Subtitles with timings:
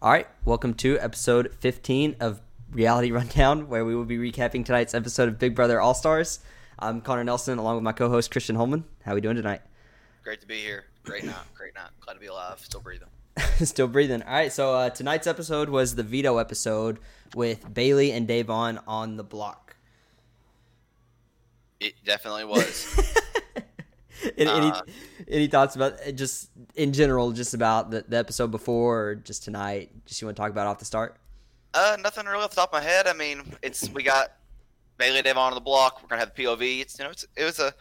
[0.00, 4.94] All right, welcome to episode 15 of Reality Rundown, where we will be recapping tonight's
[4.94, 6.38] episode of Big Brother All Stars.
[6.78, 8.84] I'm Connor Nelson, along with my co-host Christian Holman.
[9.04, 9.60] How are we doing tonight?
[10.22, 10.84] Great to be here.
[11.02, 11.34] Great night.
[11.52, 11.90] Great night.
[11.98, 12.60] Glad to be alive.
[12.60, 13.08] Still breathing.
[13.64, 14.22] Still breathing.
[14.22, 17.00] All right, so uh, tonight's episode was the veto episode
[17.34, 19.74] with Bayleigh and Da'Vonne on the block.
[21.80, 23.16] It definitely was.
[24.36, 24.82] any, any, Uh,
[25.28, 29.90] any thoughts about just in general, just about the, the episode before or just tonight?
[30.06, 31.18] Just you want to talk about off the start?
[31.74, 33.06] uh, nothing really off the top of my head.
[33.06, 34.32] I mean, it's we got
[34.98, 36.02] Bayleigh Da'Vonne on the block.
[36.02, 36.80] We're gonna have the POV.
[36.80, 37.72] It's you know, it's, it was a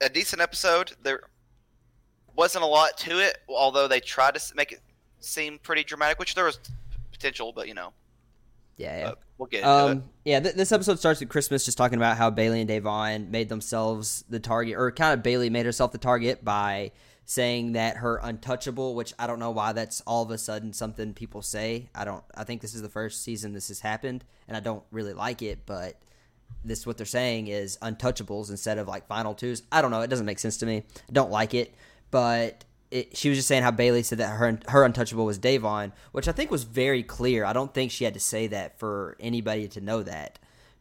[0.00, 0.92] a decent episode.
[1.02, 1.20] There
[2.36, 4.80] wasn't a lot to it, although they tried to make it
[5.20, 6.60] seem pretty dramatic, which there was
[7.10, 7.92] potential, but you know,
[8.76, 9.08] Yeah, yeah.
[9.08, 9.90] uh, we'll get into it.
[9.90, 13.30] Um, yeah, th- this episode starts at Christmas, just talking about how Bayleigh and Da'Vonne
[13.30, 16.92] made themselves the target, or kind of Bayleigh made herself the target by
[17.24, 21.14] saying that her untouchable, which I don't know why that's all of a sudden something
[21.14, 21.88] people say.
[21.94, 22.24] I don't.
[22.34, 25.42] I think this is the first season this has happened, and I don't really like
[25.42, 25.96] it, but
[26.64, 29.62] this what they're saying is untouchables instead of like final twos.
[29.72, 30.02] I don't know.
[30.02, 30.84] It doesn't make sense to me.
[31.08, 31.74] I don't like it,
[32.10, 32.64] but
[32.96, 36.28] it, she was just saying how Bayleigh said that her her untouchable was Da'Vonne, which
[36.28, 37.44] I think was very clear.
[37.44, 40.38] I don't think she had to say that for anybody to know that,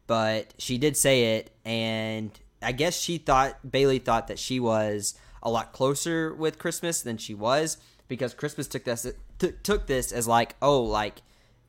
[0.08, 5.16] but she did say it, and I guess she thought Bayleigh thought that she was
[5.44, 7.78] a lot closer with Christmas than she was
[8.08, 11.22] because Christmas took this t- took this as like oh like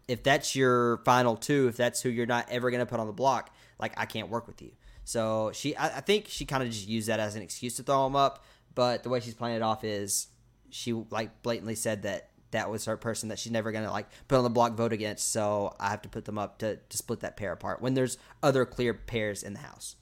[0.08, 3.12] if that's your final two, if that's who you're not ever gonna put on the
[3.12, 4.70] block, like I can't work with you.
[5.02, 7.82] So she, I, I think she kind of just used that as an excuse to
[7.82, 8.44] throw him up.
[8.74, 10.28] But the way she's playing it off is
[10.76, 14.36] she like blatantly said that that was her person that she's never gonna like put
[14.36, 15.32] on the block vote against.
[15.32, 18.18] So I have to put them up to to split that pair apart when there's
[18.42, 19.96] other clear pairs in the house.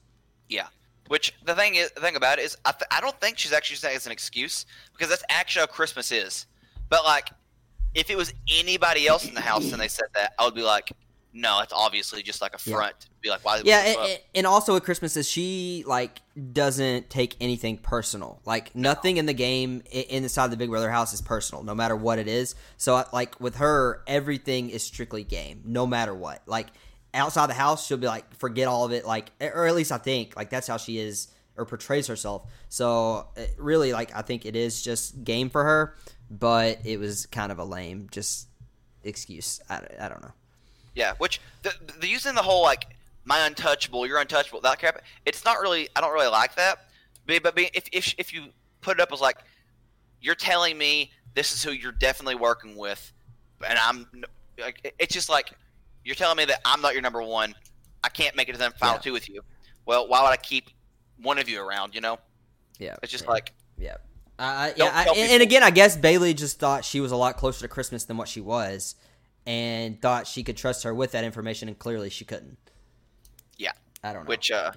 [0.49, 0.67] Yeah.
[1.07, 3.53] Which the thing is, the thing about it is, I, th- I don't think she's
[3.53, 6.47] actually saying it's an excuse because that's actually how Christmas is.
[6.89, 7.29] But like,
[7.93, 10.63] if it was anybody else in the house and they said that, I would be
[10.63, 10.91] like,
[11.37, 12.75] no, it's obviously just like a Yeah.
[12.77, 12.95] front.
[13.21, 13.61] Be like, why?
[13.65, 16.21] Yeah, and, and also with Christmas is she like
[16.53, 18.39] doesn't take anything personal.
[18.45, 21.95] Like nothing in the game i- inside the Big Brother house is personal, no matter
[21.95, 22.55] what it is.
[22.77, 26.41] So like with her, everything is strictly game, no matter what.
[26.45, 26.67] Like
[27.13, 29.05] outside the house, she'll be like forget all of it.
[29.05, 32.43] Like or at least I think like that's how she is or portrays herself.
[32.69, 35.95] So uh, really, like I think it is just game for her,
[36.29, 38.47] but it was kind of a lame just
[39.03, 39.59] excuse.
[39.69, 40.31] I, I don't know.
[40.95, 42.87] Yeah, which the, the using the whole like
[43.25, 45.01] my untouchable, you're untouchable, that crap.
[45.25, 45.89] It's not really.
[45.95, 46.87] I don't really like that.
[47.27, 48.45] But, but be- if, if if you
[48.81, 49.37] put it up as like
[50.21, 53.11] you're telling me this is who you're definitely working with,
[53.67, 54.07] and I'm
[54.59, 55.51] like it's just like
[56.03, 57.53] you're telling me that I'm not your number one.
[58.03, 59.01] I can't make it to the final Yeah.
[59.01, 59.41] two with you.
[59.85, 60.69] Well, why would I keep
[61.21, 61.95] one of you around?
[61.95, 62.19] You know,
[62.79, 63.29] Yeah, it's just yeah.
[63.31, 63.95] like Yeah.
[64.37, 67.37] Uh, yeah, I, and, and again, I guess Bayleigh just thought she was a lot
[67.37, 68.95] closer to Christmas than what she was,
[69.45, 72.57] and thought she could trust her with that information, and clearly she couldn't.
[73.57, 73.71] Yeah.
[74.03, 74.29] I don't know.
[74.29, 74.71] which uh,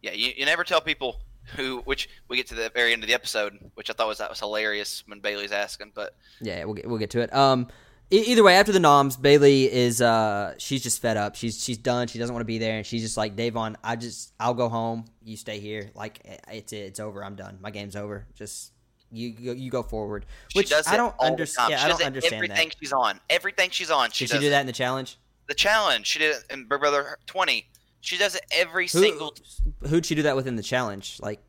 [0.00, 1.20] yeah, you, you never tell people
[1.56, 1.78] who.
[1.84, 4.30] Which we get to the very end of the episode, which I thought was that
[4.30, 7.34] was hilarious when Bayleigh's asking, but yeah, we'll get, we'll get to it.
[7.34, 7.68] Um,
[8.10, 11.36] e- either way, after the noms, Bayleigh is uh, she's just fed up.
[11.36, 12.08] She's she's done.
[12.08, 13.76] She doesn't want to be there, and she's just like Da'Vonne.
[13.84, 15.04] I just I'll go home.
[15.22, 15.90] You stay here.
[15.94, 17.24] Like it's it's over.
[17.24, 17.58] I'm done.
[17.60, 18.26] My game's over.
[18.34, 18.71] Just
[19.12, 20.26] you you, you go forward.
[20.48, 21.70] She Which does I don't understand.
[21.70, 22.76] Yeah, She I don't it understand everything that.
[22.80, 23.20] she's on.
[23.30, 24.10] Everything she's on.
[24.10, 25.18] She Did she do that in the challenge?
[25.48, 26.06] The challenge.
[26.06, 27.66] She did it in Big Brother 20.
[28.00, 29.34] She does it every Who, single.
[29.88, 31.18] who'd she do that with in the challenge?
[31.20, 31.40] Like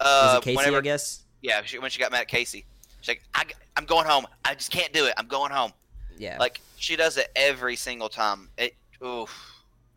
[0.00, 0.56] was Uh, it Casey?
[0.56, 1.22] whenever, I guess.
[1.42, 2.66] Yeah, she, when she got mad at Casey,
[3.00, 3.44] she's like, I,
[3.76, 4.26] "I'm going home.
[4.44, 5.14] I just can't do it.
[5.16, 5.72] I'm going home."
[6.18, 6.36] Yeah.
[6.38, 8.48] Like she does it every single time.
[8.58, 9.30] It oof,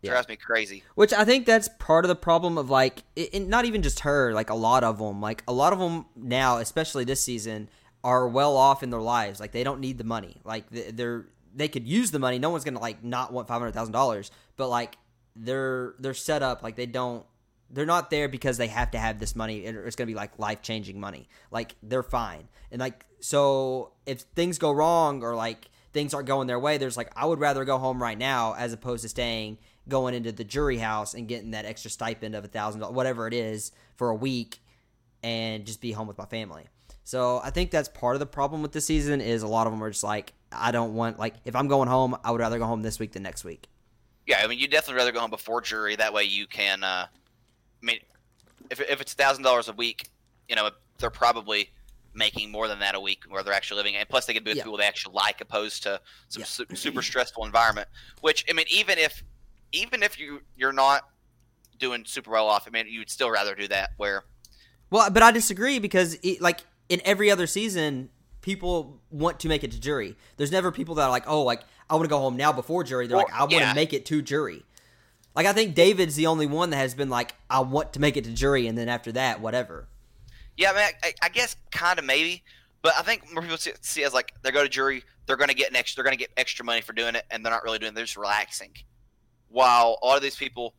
[0.04, 0.12] Yeah.
[0.12, 0.84] drives me crazy.
[0.96, 4.02] Which I think that's part of the problem of like, it, it- not even just
[4.02, 7.70] her, like a lot of them, like a lot of them now, especially this season,
[8.04, 9.40] are well off in their lives.
[9.40, 10.42] Like they don't need the money.
[10.44, 11.26] Like they- they're
[11.56, 12.40] they could use the money.
[12.40, 14.98] No one's gonna like not want five hundred thousand dollars, but like
[15.36, 17.26] they're they're set up like they don't.
[17.70, 19.60] They're not there because they have to have this money.
[19.62, 21.28] It's gonna be like life changing money.
[21.50, 26.48] Like they're fine, and like so if things go wrong or like things aren't going
[26.48, 29.58] their way, there's like I would rather go home right now as opposed to staying
[29.88, 33.28] going into the jury house and getting that extra stipend of a thousand dollars, whatever
[33.28, 34.60] it is, for a week,
[35.22, 36.66] and just be home with my family.
[37.04, 39.74] So I think that's part of the problem with this season is a lot of
[39.74, 42.60] them are just like I don't want like if I'm going home, I would rather
[42.60, 43.68] go home this week than next week.
[44.26, 45.98] Yeah, I mean, you definitely rather go home before jury.
[45.98, 46.82] That way, you can.
[46.84, 48.00] Uh, I mean,
[48.70, 50.08] if if it's thousand dollars a week,
[50.48, 50.70] you know
[51.00, 51.72] they're probably
[52.16, 54.52] making more than that a week where they're actually living, and plus they can be
[54.52, 54.64] with Yeah.
[54.64, 56.00] people they actually like, opposed to
[56.30, 56.46] some Yeah.
[56.46, 57.90] su- super stressful environment.
[58.22, 59.24] Which I mean, even if
[59.74, 61.10] even if you you're not
[61.80, 63.92] doing super well off, I mean, you'd still rather do that.
[63.98, 64.24] Where
[64.90, 68.10] Well, but I disagree because it, like in every other season,
[68.42, 70.16] people want to make it to jury.
[70.38, 72.84] There's never people that are like, oh, like I want to go home now before
[72.84, 73.08] jury.
[73.08, 73.74] They're Well, like, I want to yeah.
[73.74, 74.64] make it to jury.
[75.36, 78.18] Like I think David's the only one that has been like, I want to make
[78.18, 79.88] it to jury, and then after that, whatever.
[80.56, 82.44] Yeah, I mean, I, I guess kind of maybe,
[82.84, 85.38] but I think more people see, see it as like they go to jury, they're
[85.38, 87.44] going to get an extra, they're going to get extra money for doing it, and
[87.44, 87.94] they're not really doing.
[87.94, 88.72] it, They're just relaxing.
[89.54, 90.74] While a lot of these people,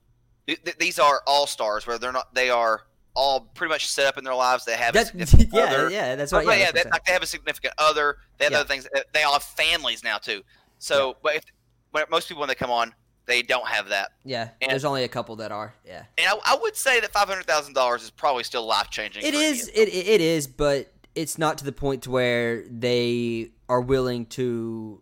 [0.46, 2.82] th- th- these are all stars, where they're not, they are
[3.14, 4.64] all pretty much set up in their lives.
[4.64, 5.90] They have a That, significant yeah, other.
[5.90, 6.44] yeah, that's what.
[6.44, 8.16] yeah, Yeah, they, like they have a significant other.
[8.38, 8.58] They have Yeah.
[8.60, 8.88] other things.
[9.12, 10.42] They all have families now too.
[10.80, 11.44] So, but if,
[11.92, 12.92] when most people when they come on,
[13.26, 14.10] they don't have that.
[14.24, 14.50] yeah.
[14.60, 15.72] and- there's only a couple that are.
[15.86, 16.02] Yeah.
[16.18, 19.22] And I, I would say that five hundred thousand dollars is probably still life changing.
[19.24, 19.68] It is.
[19.68, 24.26] It, it it is, but it's not to the point to where they are willing
[24.26, 25.00] to,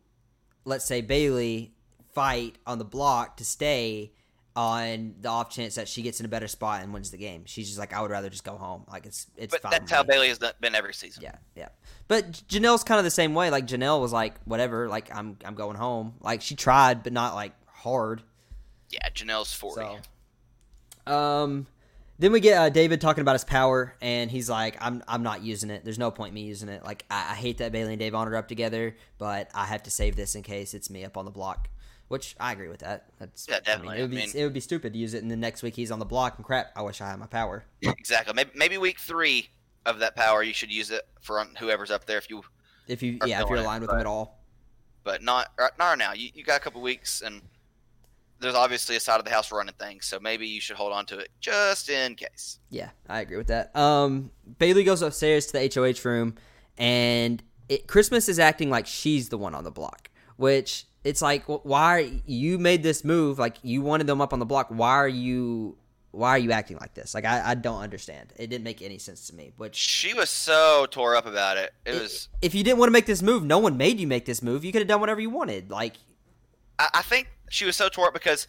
[0.67, 1.71] let's say Bayleigh,
[2.12, 4.12] fight on the block to stay
[4.55, 7.44] on the off chance that she gets in a better spot and wins the game.
[7.47, 8.85] She's just like, I would rather just go home.
[8.91, 9.70] Like it's it's But fine.
[9.70, 11.23] that's how Bayleigh has been every season.
[11.23, 11.69] Yeah, yeah.
[12.09, 13.49] But Janelle's kind of the same way.
[13.50, 14.88] Like Janelle was like, whatever.
[14.88, 16.14] Like I'm I'm going home.
[16.20, 18.23] Like she tried, but not like hard.
[18.91, 19.87] Yeah, Janelle's forty.
[21.06, 21.67] So, um,
[22.19, 25.43] then we get uh, David talking about his power, and he's like, "I'm I'm not
[25.43, 25.82] using it.
[25.82, 26.85] There's no point in me using it.
[26.85, 29.91] Like I, I hate that Bayleigh and Dave are up together, but I have to
[29.91, 31.69] save this in case it's me up on the block."
[32.12, 33.06] Which I agree with that.
[33.19, 33.99] That's Yeah, I mean, definitely.
[33.99, 35.62] it would be I mean- it would be stupid to use it, and the next
[35.62, 37.64] week he's on the block, and crap, I wish I had my power.
[37.81, 38.35] exactly.
[38.35, 39.49] Maybe, maybe week three
[39.87, 42.19] of that power, you should use it for whoever's up there.
[42.19, 42.43] If you
[42.87, 44.44] if you yeah if you're feeling it, aligned with him but- at all.
[45.05, 46.12] but not right- not now.
[46.12, 47.41] You, you got a couple weeks, and
[48.41, 50.05] there's obviously a side of the house running things.
[50.05, 52.59] So maybe you should hold on to it just in case.
[52.69, 53.75] Yeah, I agree with that.
[53.75, 56.35] Um, Bayleigh goes upstairs to the HOH room,
[56.76, 60.11] and it, Christmas is acting like she's the one on the block.
[60.37, 63.38] Which it's like, why you made this move?
[63.38, 64.69] Like you wanted them up on the block.
[64.69, 65.76] Why are you?
[66.12, 67.14] Why are you acting like this?
[67.14, 68.34] Like I, I don't understand.
[68.37, 69.50] It didn't make any sense to me.
[69.56, 71.72] but She was so tore up about it.
[71.87, 72.28] It was.
[72.43, 74.62] if you didn't want to make this move, no one made you make this move.
[74.62, 75.70] You could have done whatever you wanted.
[75.70, 75.94] Like
[76.78, 78.46] I, I think she was so tore up because,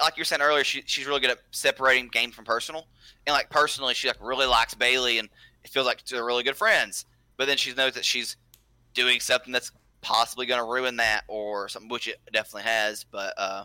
[0.00, 2.86] like you were saying earlier, she, she's really good at separating game from personal.
[3.26, 5.28] And like personally, she like really likes Bayleigh, and
[5.62, 7.04] it feels like they're really good friends.
[7.36, 8.36] But then she knows that she's
[8.92, 9.70] doing something that's
[10.04, 13.04] possibly going to ruin that, or something which it definitely has.
[13.04, 13.64] But uh,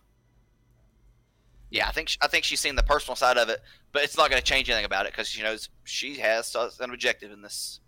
[1.70, 3.62] yeah, I think I think she's seen the personal side of it,
[3.94, 6.92] but it's not going to change anything about it because she knows she has an
[6.92, 7.80] objective in this.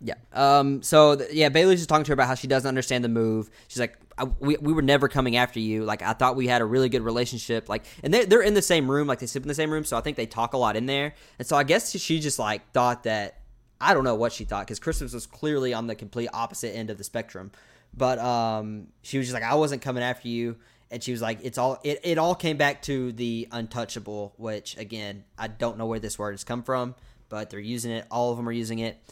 [0.00, 0.14] Yeah.
[0.32, 0.82] Um.
[0.82, 3.50] So th- yeah, Bayleigh's just talking to her about how she doesn't understand the move.
[3.68, 3.96] She's like,
[4.38, 5.84] "We we were never coming after you.
[5.84, 7.68] Like I thought we had a really good relationship.
[7.68, 9.08] Like, and they they're in the same room.
[9.08, 9.84] Like they sit in the same room.
[9.84, 11.14] So I think they talk a lot in there.
[11.38, 13.40] And so I guess she just like thought that
[13.80, 16.90] I don't know what she thought because Christmas was clearly on the complete opposite end
[16.90, 17.50] of the spectrum.
[17.96, 20.56] But um, she was just like, I wasn't coming after you.
[20.90, 24.76] And she was like, it's all it, it all came back to the untouchable, which
[24.76, 26.94] again, I don't know where this word has come from,
[27.28, 28.06] but they're using it.
[28.10, 29.02] All of them are using it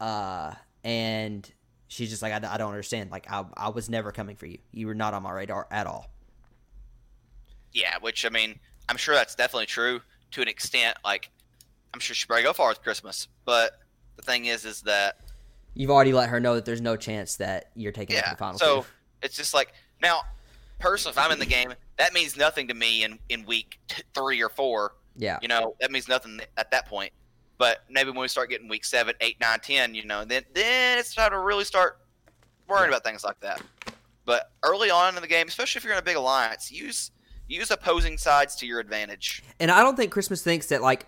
[0.00, 1.48] uh, and
[1.88, 3.10] she's just like, I, I don't understand.
[3.10, 4.58] Like, I, I was never coming for you.
[4.72, 6.10] You were not on my radar at all.
[7.72, 8.58] Yeah, which I mean,
[8.88, 10.00] I'm sure that's definitely true
[10.32, 10.96] to an extent.
[11.04, 11.30] Like,
[11.92, 13.72] I'm sure she'd probably go far with Christmas, but
[14.20, 15.16] the thing is, is that
[15.74, 18.32] You've already let her know that there's no chance that you're taking her to yeah.
[18.34, 18.86] the final So two.
[19.22, 19.72] it's just like
[20.02, 20.22] now,
[20.80, 24.02] personally, if I'm in the game, that means nothing to me in in week t-
[24.14, 24.94] three or four.
[25.16, 27.12] Yeah, You know, that means nothing at that point.
[27.58, 30.98] But maybe when we start getting week seven, eight, nine, ten, you know, then then
[30.98, 31.98] it's time to really start
[32.68, 33.60] worrying about things like that.
[34.24, 37.10] But early on in the game, especially if you're in a big alliance, use
[37.48, 39.42] use opposing sides to your advantage.
[39.60, 41.06] and I don't think Christmas thinks that like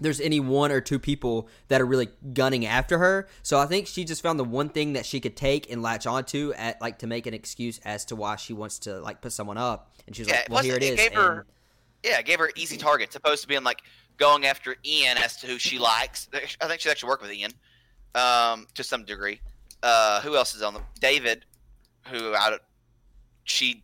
[0.00, 3.28] there's any one or two people that are really gunning after her.
[3.42, 6.06] So I think she just found the one thing that she could take and latch
[6.06, 9.32] onto at like to make an excuse as to why she wants to like put
[9.32, 9.94] someone up.
[10.06, 11.48] And she's Yeah, like, "Well, here it it is." gave her- and-
[12.04, 13.82] Yeah, it gave her easy targets, opposed to being like
[14.16, 16.28] going after Ian as to who she likes.
[16.60, 17.52] I think she'd actually work with Ian
[18.16, 19.40] um, to some degree.
[19.84, 21.44] Uh, who else is on the David?
[22.08, 22.58] Who I
[23.44, 23.82] she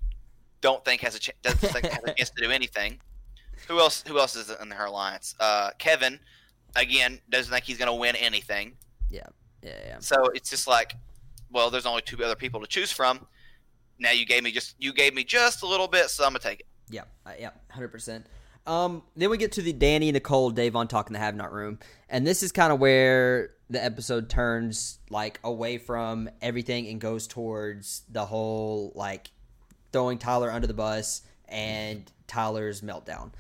[0.61, 2.99] don't think has a ch- doesn't think has a chance to do anything.
[3.67, 4.05] Who else?
[4.07, 5.35] Who else is in her alliance?
[5.41, 6.21] Uh, Kevin,
[6.77, 8.77] again, doesn't think he's going to win anything.
[9.11, 9.23] yeah,
[9.63, 9.97] yeah, yeah.
[10.01, 10.95] So it's just like,
[11.51, 13.27] well, there's only two other people to choose from.
[13.99, 16.39] Now you gave me just you gave me just a little bit, so I'm gonna
[16.39, 16.67] take it.
[16.89, 18.27] Yeah, uh, yeah, hundred percent.
[18.67, 21.79] Um, then we get to the Dani, Nicole, Da'Vonne talk in the Have Not room,
[22.09, 27.27] and this is kind of where the episode turns like away from everything and goes
[27.27, 29.31] towards the whole like
[29.93, 33.33] throwing Tyler under the bus and Tyler's meltdown.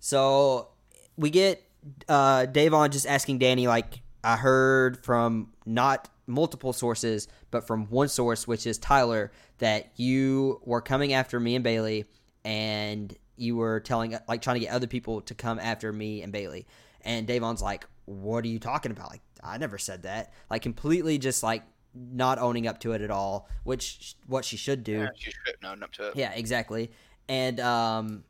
[0.00, 0.68] So
[1.16, 1.62] we get
[2.08, 8.08] uh, Da'Vonne just asking Dani like I heard from not multiple sources, but from one
[8.08, 12.04] source, which is Tyler, that you were coming after me and Bayleigh,
[12.44, 16.32] and you were telling like trying to get other people to come after me and
[16.32, 16.64] Bayleigh.
[17.02, 19.10] And Da'Vonne's like, "What are you talking about?
[19.10, 21.62] Like I never said that." Like completely just like
[21.94, 25.00] not owning up to it at all, which what she should do.
[25.00, 26.16] Yeah, she should have up to it.
[26.16, 26.90] Yeah, exactly.
[27.28, 28.24] And um,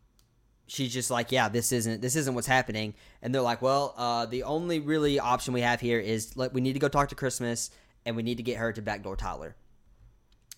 [0.66, 2.94] she's just like, yeah, this isn't this isn't what's happening.
[3.22, 6.60] And they're like, well, uh, the only really option we have here is like we
[6.60, 7.70] need to go talk to Christmas
[8.06, 9.56] and we need to get her to backdoor Tyler.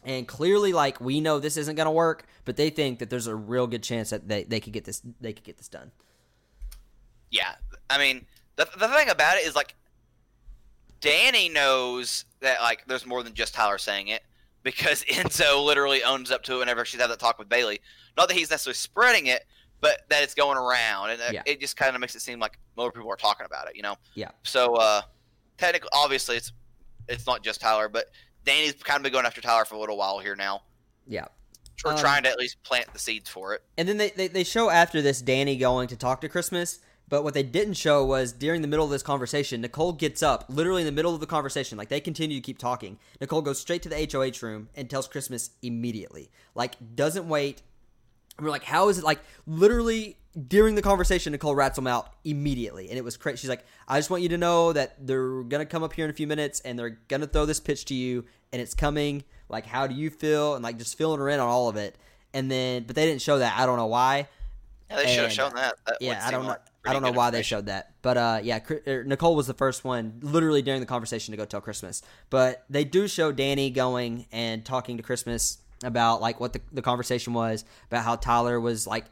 [0.05, 3.35] And clearly, like we know this isn't gonna work, but they think that there's a
[3.35, 5.93] real good chance that they, they could get this they could get this done.
[7.31, 7.55] Yeah,
[7.89, 9.75] I mean, the the thing about it is like,
[11.01, 14.23] Dani knows that like there's more than just Tyler saying it
[14.63, 17.79] because Enzo literally owns up to it whenever she's had that talk with Bayleigh.
[18.17, 19.45] Not that he's necessarily spreading it,
[19.81, 21.43] but that it's going around, and uh, Yeah.
[21.47, 23.77] it just kind of makes it seem like more people are talking about it.
[23.77, 23.97] You know?
[24.15, 24.31] Yeah.
[24.43, 25.03] So uh,
[25.59, 26.53] technically, obviously, it's
[27.09, 28.07] it's not just Tyler, but
[28.45, 30.63] Dani's kind of been going after Tyler for a little while here now.
[31.07, 31.27] Yeah.
[31.85, 33.63] We're Um, trying to at least plant the seeds for it.
[33.79, 36.79] And then they, they, they show after this Dani going to talk to Christmas,
[37.11, 40.47] but what they didn't show was during the middle of this conversation, Nicole gets up,
[40.49, 42.99] literally in the middle of the conversation, like they continue to keep talking.
[43.21, 46.31] Nicole goes straight to the HOH room and tells Christmas immediately.
[46.55, 47.61] Like, doesn't wait.
[48.39, 52.13] And we're like, how is it like literally during the conversation, Nicole rats them out
[52.25, 52.89] immediately.
[52.89, 53.39] And it was crazy.
[53.39, 56.11] She's like, I just want you to know that they're gonna come up here in
[56.11, 59.25] a few minutes and they're gonna throw this pitch to you and it's coming.
[59.49, 60.55] Like, how do you feel?
[60.55, 61.97] And like just filling her in on all of it.
[62.33, 63.59] And then but they didn't show that.
[63.59, 64.29] I don't know why.
[64.89, 65.75] Yeah, they should have shown that.
[65.87, 66.51] That Yeah, I don't know.
[66.51, 69.55] like I don't know why they showed that, but uh, yeah, er, Nicole was the
[69.55, 72.01] first one, literally during the conversation, to go tell Christmas.
[72.31, 76.83] But they do show Dani going and talking to Christmas about like what the, the
[76.83, 79.07] conversation was about how Tyler was like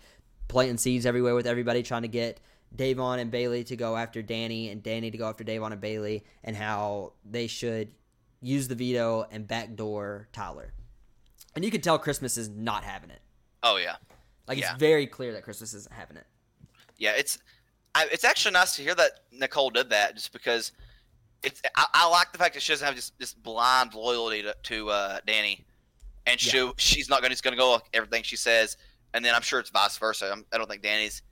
[0.49, 2.41] planting seeds everywhere with everybody, trying to get
[2.75, 6.23] Da'Vonne and Bayleigh to go after Dani and Dani to go after Da'Vonne and Bayleigh,
[6.45, 7.91] and how they should
[8.41, 10.73] use the veto and backdoor Tyler.
[11.55, 13.21] And you can tell Christmas is not having it.
[13.63, 13.97] Oh yeah.
[14.47, 14.71] Like Yeah.
[14.71, 16.27] it's very clear that Christmas isn't having it.
[16.97, 17.39] Yeah, it's
[17.95, 20.73] I, it's actually nice to hear that Nicole did that, just because
[21.43, 24.55] it's I, I like the fact that she doesn't have just this blind loyalty to,
[24.65, 25.65] to uh, Dani,
[26.27, 28.77] and she she's not going to going to go everything she says,
[29.15, 30.31] and then I'm sure it's vice versa.
[30.33, 31.23] I'm, I don't think Dani's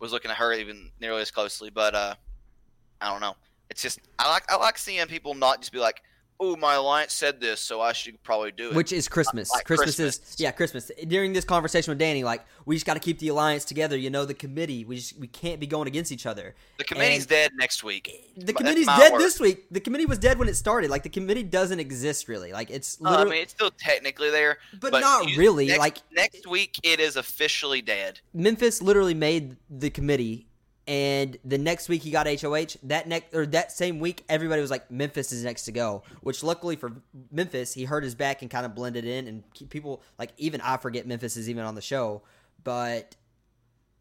[0.00, 2.14] was looking at her even nearly as closely, but uh,
[3.00, 3.34] I don't know.
[3.70, 6.02] It's just I like I like seeing people not just be like,
[6.40, 9.50] "Oh, my alliance said this, so I should probably do it." Which is Christmas.
[9.50, 10.90] Like Christmas, is yeah, Christmas.
[11.06, 13.96] During this conversation with Dani, like we just got to keep the alliance together.
[13.96, 14.84] You know, the committee.
[14.84, 16.54] We just we can't be going against each other.
[16.78, 18.10] the committee's and- dead next week.
[18.36, 19.20] The committee's dead word.
[19.20, 19.66] this week.
[19.70, 20.90] The committee was dead when it started.
[20.90, 22.52] Like the committee doesn't exist really.
[22.52, 25.66] Like it's Uh, I mean, it's still technically there, but, not you- really.
[25.66, 28.20] next- like next week, it is officially dead.
[28.32, 30.46] Memphis literally made the committee,
[30.86, 32.76] and the next week he got HOH.
[32.84, 36.02] That next or that same week, everybody was like Memphis is next to go.
[36.20, 36.92] Which luckily for
[37.30, 40.76] Memphis, he hurt his back and kind of blended in, and people like even I
[40.76, 42.22] forget Memphis is even on the show,
[42.62, 43.16] but.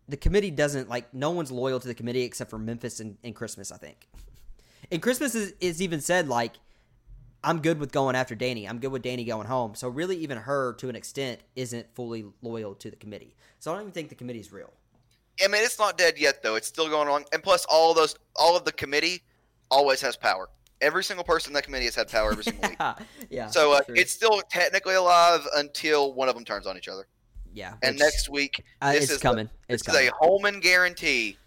[0.09, 3.33] The committee doesn't like no one's loyal to the committee except for Memphis and, and
[3.33, 4.09] Christmas, I think.
[4.91, 6.55] And Christmas is, is even said like
[7.43, 8.69] I'm good with going after Dani.
[8.69, 9.75] I'm good with Dani going home.
[9.75, 13.35] So really, even her, to an extent, isn't fully loyal to the committee.
[13.59, 14.71] So I don't even think the committee's real.
[15.43, 16.55] I mean, it's not dead yet, though.
[16.55, 17.25] It's still going on.
[17.33, 19.23] And plus, all of those, all of the committee
[19.71, 20.49] always has power.
[20.81, 22.79] Every single person in that committee has had power every single week.
[23.29, 23.47] yeah.
[23.47, 27.07] So uh, it's still technically alive until one of them turns on each other.
[27.53, 27.73] yeah.
[27.81, 29.49] And next week, uh, this it's is coming.
[29.67, 30.09] this it's coming.
[30.09, 31.37] a Holman guarantee.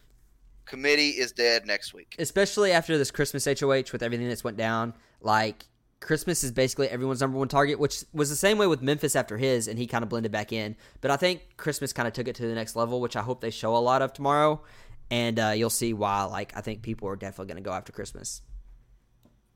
[0.65, 2.17] Committee is dead next week.
[2.19, 4.95] Especially after this Christmas HOH with everything that's went down.
[5.21, 5.65] Like
[6.01, 9.39] Christmas is basically everyone's number one target, which was the same way with Memphis after
[9.39, 10.77] his, and he kind of blended back in.
[11.01, 13.41] But I think Christmas kind of took it to the next level, which I hope
[13.41, 14.63] they show a lot of tomorrow.
[15.11, 16.25] And uh, you'll see why.
[16.25, 18.43] Like I think people are definitely going to go after Christmas.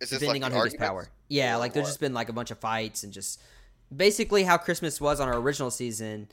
[0.00, 1.08] Depending like on who gets power.
[1.28, 3.40] Yeah, like there's just been like a bunch of fights and just
[3.94, 6.28] basically how Christmas was on our original season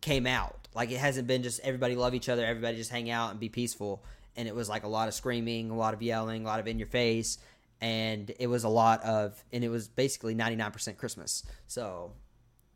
[0.00, 0.68] came out.
[0.74, 3.48] Like it hasn't been just everybody love each other, everybody just hang out and be
[3.48, 4.04] peaceful.
[4.36, 6.66] And it was like a lot of screaming, a lot of yelling, a lot of
[6.66, 7.38] in your face,
[7.80, 11.44] and it was a lot of, and it was basically 99% Christmas.
[11.66, 12.12] So,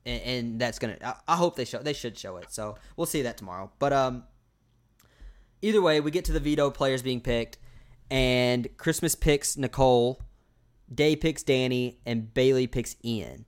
[0.07, 0.97] and, and that's gonna.
[1.03, 1.79] I, I hope they show.
[1.79, 2.53] They should show it.
[2.53, 3.71] So we'll see that tomorrow.
[3.79, 4.25] But um,
[5.63, 7.59] either way, we get to the veto players being picked,
[8.11, 10.21] and Christmas picks Nicole,
[10.93, 13.47] Day picks Dani, and Bayleigh picks Ian.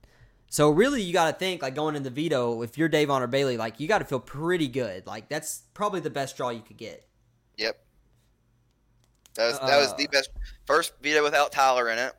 [0.49, 2.61] So really, you got to think like going in the veto.
[2.61, 5.05] If you're Da'Vonne or Bayleigh, like you got to feel pretty good.
[5.05, 7.07] Like that's probably the best draw you could get.
[7.57, 7.77] Yep.
[9.37, 10.29] That was, that was the Uh, best
[10.65, 12.13] first veto without Tyler in it,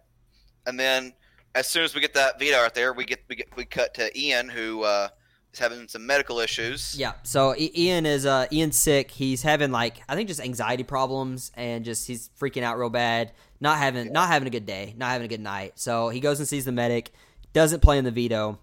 [0.66, 1.12] and then
[1.54, 3.94] as soon as we get that veto out there, we get we get we cut
[3.94, 5.08] to Ian who uh,
[5.52, 6.94] is having some medical issues.
[6.96, 7.12] Yeah.
[7.24, 9.10] So Ian is uh Ian's sick.
[9.10, 13.32] He's having like I think just anxiety problems and just he's freaking out real bad.
[13.60, 14.94] Not having not having a good day.
[14.96, 15.72] Not having a good night.
[15.76, 17.10] So he goes and sees the medic.
[17.52, 18.58] Doesn't play in the veto.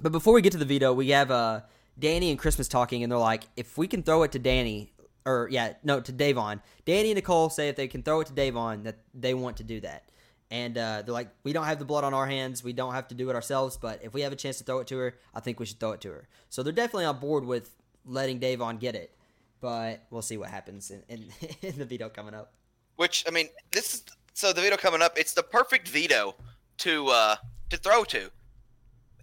[0.00, 1.60] But before we get to the veto, we have uh
[2.00, 4.90] Dani and Christmas talking, and they're like, if we can throw it to Dani,
[5.26, 6.60] or yeah, no, to Da'Vonne.
[6.86, 9.64] Dani and Nicole say if they can throw it to Da'Vonne, that they want to
[9.64, 10.04] do that.
[10.50, 12.62] And uh, they're like, we don't have the blood on our hands.
[12.62, 13.76] We don't have to do it ourselves.
[13.76, 15.80] But if we have a chance to throw it to her, I think we should
[15.80, 16.28] throw it to her.
[16.48, 19.16] So they're definitely on board with letting Da'Vonne get it.
[19.60, 21.24] But we'll see what happens in, in,
[21.62, 22.52] in the veto coming up.
[22.96, 24.04] Which I mean, this is
[24.34, 25.18] so the veto coming up.
[25.18, 26.36] It's the perfect veto
[26.78, 27.36] to uh,
[27.70, 28.30] to throw to,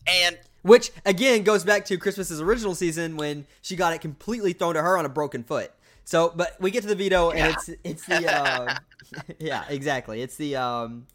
[0.05, 4.73] and Which again goes back to Christmas's original season when she got it completely thrown
[4.73, 5.71] to her on a broken foot.
[6.05, 7.49] So, but we get to the veto and Yeah.
[7.51, 8.75] it's it's the uh,
[9.39, 11.05] yeah exactly it's the um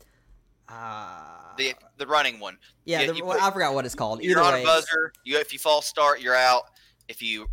[0.68, 2.56] uh the the running one.
[2.84, 4.22] yeah you- the, you put- I forgot what it's called.
[4.22, 5.12] You're Either on way, a buzzer.
[5.24, 6.64] You if you false start, you're out.
[7.08, 7.46] If you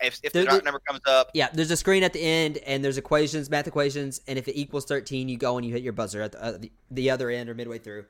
[0.00, 2.20] if, if the There- dark there- number comes up, yeah, there's a screen at the
[2.20, 5.72] end and there's equations, math equations, and if it equals 13, you go and you
[5.72, 8.04] hit your buzzer at the, uh, the, the other end or midway through.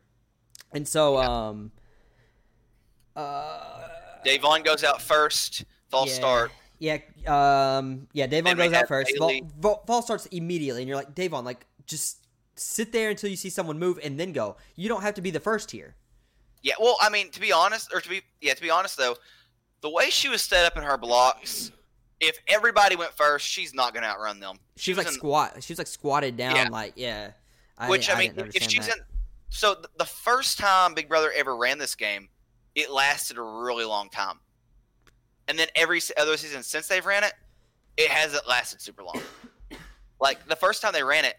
[0.73, 1.73] And so um
[3.17, 3.89] uh
[4.25, 5.65] Da'Vonne goes out first.
[5.91, 6.15] False yeah.
[6.17, 6.53] start.
[6.81, 6.97] Yeah,
[7.27, 8.27] um, yeah.
[8.27, 9.13] Da'Vonne goes out first.
[9.15, 9.43] Bayleigh.
[9.61, 13.51] Ball, ball starts immediately, and you're like, Da'Vonne, like, just sit there until you see
[13.51, 14.57] someone move, and then go.
[14.77, 15.95] You don't have to be the first here.
[16.63, 19.17] Yeah, well, I mean, to be honest, or to be yeah, to be honest though,
[19.81, 21.71] the way she was set up in her blocks,
[22.21, 24.59] if everybody went first, she's not going to outrun them.
[24.77, 25.63] She was like in- squat.
[25.63, 26.69] She was like squatted down, Yeah.
[26.71, 27.31] like yeah.
[27.89, 28.99] which didn't- I mean, if she's that.
[28.99, 29.05] in,
[29.49, 32.29] so the first time Big Brother ever ran this game,
[32.75, 34.39] it lasted a really long time,
[35.51, 37.33] and then every other season since they've ran it,
[37.97, 39.21] it hasn't lasted super long.
[40.21, 41.37] like the first time they ran it,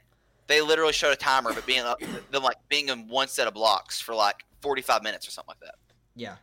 [0.47, 1.99] they literally showed a timer of it being up,
[2.31, 5.49] them like being in one set of blocks for like forty five minutes or something
[5.49, 5.75] like that.
[6.15, 6.35] yeah,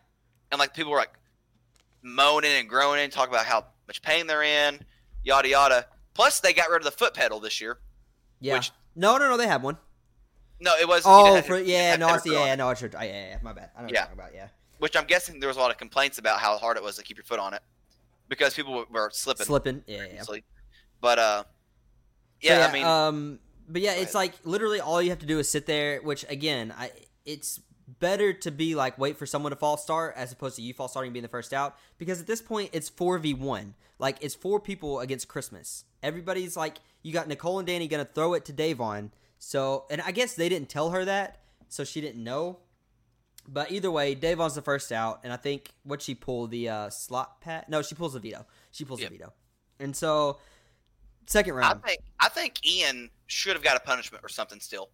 [0.51, 1.13] and like people were like
[2.03, 4.81] moaning and groaning, talking about how much pain they're in,
[5.23, 5.87] yada yada.
[6.15, 7.79] Plus, they got rid of the foot pedal this year.
[8.41, 8.55] yeah.
[8.55, 9.37] Which- no, no, no.
[9.37, 9.77] They have one.
[10.61, 11.03] No, it was.
[11.07, 12.33] Oh, you Oh, for yeah, no, I see.
[12.33, 12.93] Yeah, no, I should.
[12.95, 13.71] Yeah, yeah, my bad.
[13.77, 14.01] I know what Yeah.
[14.01, 14.35] you're talking about.
[14.35, 14.49] Yeah,
[14.79, 17.03] Which I'm guessing there was a lot of complaints about how hard it was to
[17.03, 17.63] keep your foot on it
[18.29, 19.47] because people were- slipping.
[19.47, 19.83] slipping.
[19.87, 20.23] Yeah, yeah.
[21.01, 21.45] But uh,
[22.43, 25.39] So, yeah, I mean, um, but yeah, it's like literally all you have to do
[25.39, 26.01] is sit there.
[26.01, 26.91] Which again, I
[27.25, 27.61] it's
[28.01, 30.91] better to be like wait for someone to false start as opposed to you false
[30.93, 33.75] starting and being the first out because at this point it's four v one.
[33.99, 35.85] Like it's four people against Christmas.
[36.03, 39.11] Everybody's like you got Nicole and Dani gonna throw it to Da'Vonne.
[39.39, 42.59] So and I guess they didn't tell her that, so she didn't know.
[43.51, 46.91] But either way, Da'Vonne's the first out, and I think what she pulled the uh,
[46.91, 47.69] slot pat.
[47.71, 48.47] No, she pulls the veto.
[48.71, 49.11] She pulls Yep.
[49.11, 49.33] the veto,
[49.81, 50.39] and so
[51.27, 51.65] second round.
[51.65, 51.85] I round.
[51.85, 54.91] think I think Ian should have got a punishment or something still,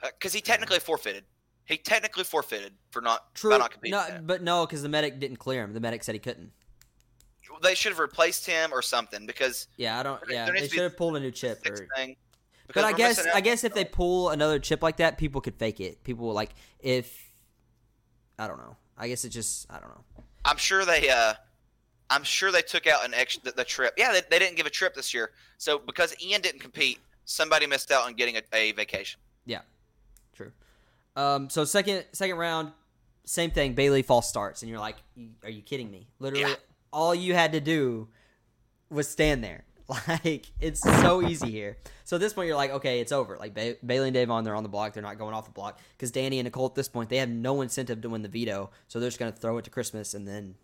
[0.00, 1.24] because he technically forfeited.
[1.64, 3.50] He technically forfeited for not True.
[3.50, 3.98] by not competing.
[3.98, 5.72] No, but no, because the medic didn't clear him.
[5.74, 6.52] The medic said he couldn't.
[7.62, 10.22] They should have replaced him or something because Yeah, I don't.
[10.28, 11.66] Yeah, they should have pulled a new chip.
[11.68, 12.14] Or, thing.
[12.72, 15.80] but I guess I guess if they pull another chip like that, people could fake
[15.80, 16.04] it.
[16.04, 17.25] People will like if
[18.38, 18.76] I don't know.
[18.98, 20.24] I guess it just I don't know.
[20.44, 21.34] I'm sure they uh
[22.08, 23.94] I'm sure they took out an extra the, the trip.
[23.96, 25.30] Yeah, they, they didn't give a trip this year.
[25.58, 29.20] So because Ian didn't compete, somebody missed out on getting a, a vacation.
[29.44, 29.60] Yeah,
[30.34, 30.52] true.
[31.16, 32.72] Um, so second second round,
[33.24, 33.74] same thing.
[33.74, 34.96] Bayleigh false starts, and you're like,
[35.42, 36.06] are you kidding me?
[36.20, 36.54] Literally, Yeah.
[36.92, 38.08] all you had to do
[38.90, 39.64] was stand there.
[40.08, 41.76] Like it's so easy here.
[42.04, 43.36] So at this point, you're like, okay, it's over.
[43.36, 44.92] Like ba- Bayleigh and Da'Vonne, they're on the block.
[44.92, 47.28] They're not going off the block because Dani and Nicole at this point, they have
[47.28, 48.70] no incentive to win the veto.
[48.88, 50.56] So they're just gonna throw it to Christmas, and then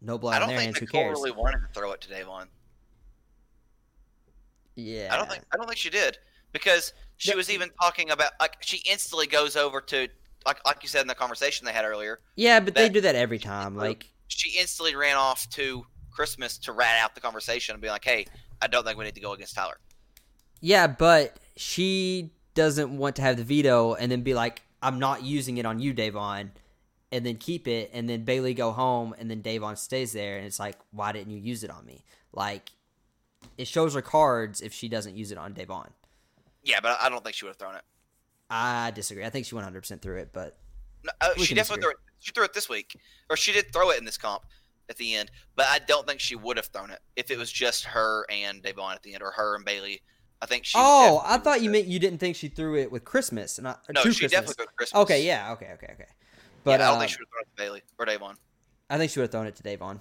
[0.00, 0.78] no blood I on don't their think hands.
[0.78, 1.18] Who cares?
[1.18, 2.46] really wanted to throw it to Da'Vonne.
[4.76, 6.18] Yeah, I don't think I don't think she did
[6.52, 7.36] because she Yeah.
[7.36, 10.08] was even talking about like she instantly goes over to
[10.46, 12.20] like like you said in the conversation they had earlier.
[12.36, 13.76] Yeah, but they do that every time.
[13.76, 18.04] Like She instantly ran off to Christmas to rat out the conversation and be like,
[18.04, 18.26] "Hey,
[18.64, 19.78] I don't think we need to go against Tyler."
[20.60, 25.22] Yeah, but she doesn't want to have the veto and then be like, I'm not
[25.22, 26.50] using it on you, Da'Vonne,
[27.12, 30.46] and then keep it, and then Bayleigh go home, and then Da'Vonne stays there, and
[30.46, 32.04] it's like, why didn't you use it on me?
[32.32, 32.70] Like,
[33.58, 35.90] it shows her cards if she doesn't use it on Da'Vonne.
[36.62, 37.84] Yeah, but I don't think she would have thrown it.
[38.48, 39.24] I disagree.
[39.24, 40.56] I think she 100% threw it, but
[41.04, 41.96] No, uh, she definitely threw it.
[42.20, 42.96] She threw it this week,
[43.28, 44.44] or she did throw it in this comp
[44.88, 45.30] at the end.
[45.56, 48.62] But I don't think she would have thrown it if it was just her and
[48.62, 50.00] Da'Vonne at the end, or her and Bayleigh.
[50.42, 50.76] I think she.
[50.78, 53.74] oh, I thought you meant you didn't think she threw it with Christmas, and No,
[53.84, 54.32] she Christmas.
[54.32, 55.00] definitely threw it Christmas.
[55.02, 56.06] Okay, yeah, okay, okay, okay.
[56.64, 58.36] But yeah, I don't uh, think she would have thrown it to Bayleigh or Da'Vonne.
[58.90, 60.00] I think she would have thrown it to Da'Vonne.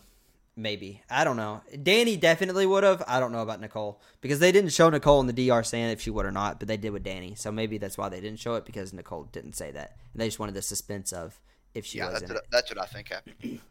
[0.56, 1.02] Maybe.
[1.10, 1.62] I don't know.
[1.74, 3.04] Dani definitely would have.
[3.08, 4.00] I don't know about Nicole.
[4.22, 6.68] Because they didn't show Nicole in the DR saying if she would or not, but
[6.68, 7.36] they did with Dani.
[7.38, 9.98] So maybe that's why they didn't show it because Nicole didn't say that.
[10.14, 11.40] And they just wanted the suspense of
[11.74, 13.62] if she Yeah, was that's what, that's what I think happened.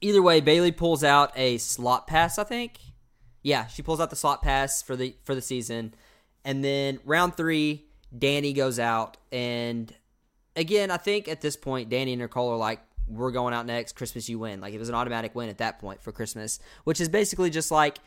[0.00, 2.78] Either way, Bayleigh pulls out a slot pass, I think.
[3.42, 5.94] Yeah, she pulls out the slot pass for the for the season.
[6.44, 9.92] And then round three, Dani goes out and
[10.56, 13.94] again, I think at this point, Dani and Nicole are like, we're going out next.
[13.94, 14.60] Christmas, you win.
[14.60, 17.70] Like it was an automatic win at that point for Christmas, which is basically just
[17.70, 17.98] like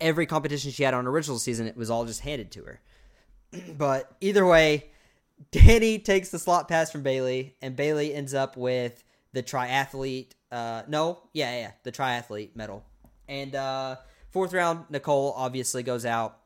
[0.00, 1.66] every competition she had on original season.
[1.66, 2.80] It was all just handed to her.
[3.76, 4.90] but either way,
[5.50, 9.02] Dani takes the slot pass from Bayleigh, and Bayleigh ends up with
[9.32, 10.32] the triathlete.
[10.54, 12.84] Uh, no, yeah, yeah, the triathlete medal.
[13.28, 13.96] And uh,
[14.30, 16.38] fourth round, Nicole obviously goes out.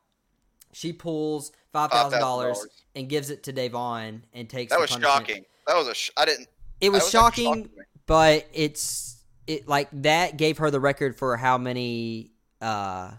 [0.73, 4.71] She pulls five thousand dollars and gives it to Da'Vonne and takes.
[4.71, 5.45] That was shocking.
[5.67, 5.93] That was a.
[5.93, 6.47] Sh- I didn't.
[6.81, 7.69] It was, was shocking, shocking
[8.09, 13.11] but it's it like that gave her the record for how many uh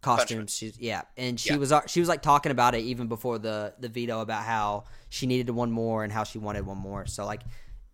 [0.00, 1.56] costumes she's yeah and she yeah.
[1.56, 4.84] was uh, she was like talking about it even before the the veto about how
[5.08, 7.42] she needed one more and how she wanted one more so like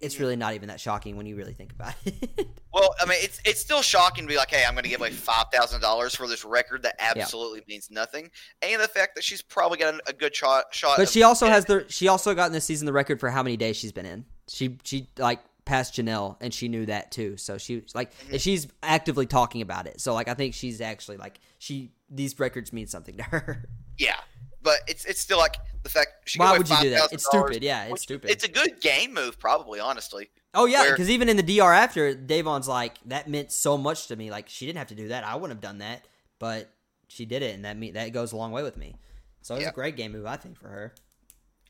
[0.03, 2.49] it's really not even that shocking when you really think about it.
[2.73, 5.01] well, I mean, it's it's still shocking to be like, hey, I'm going to give
[5.01, 7.75] away five thousand dollars for this record that absolutely yeah.
[7.75, 10.65] means nothing, and the fact that she's probably got a, good shot.
[10.73, 13.31] Shot, but she also has the she also got in this season the record for
[13.31, 14.25] how many days she's been in.
[14.49, 17.37] She she like passed Janelle, and she knew that too.
[17.37, 18.37] So she like mm-hmm.
[18.37, 20.01] she's actively talking about it.
[20.01, 23.69] So like I think she's actually like she these records mean something to her.
[23.99, 24.19] Yeah,
[24.63, 26.11] but it's it's still like the fact.
[26.29, 27.13] She Why would you do that?
[27.13, 27.63] It's stupid.
[27.63, 28.31] Yeah, it's stupid.
[28.31, 29.81] It's a good game move, probably.
[29.81, 30.31] Honestly.
[30.55, 34.17] Oh yeah, because even in the DR after, Da'Vonne's like that meant so much to
[34.17, 34.31] me.
[34.31, 35.25] Like she didn't have to do that.
[35.25, 36.07] I wouldn't have done that,
[36.39, 36.71] but
[37.09, 38.97] she did it, and that me that goes a long way with me.
[39.41, 39.71] So it was yeah.
[39.71, 40.95] a great game move, I think, for her.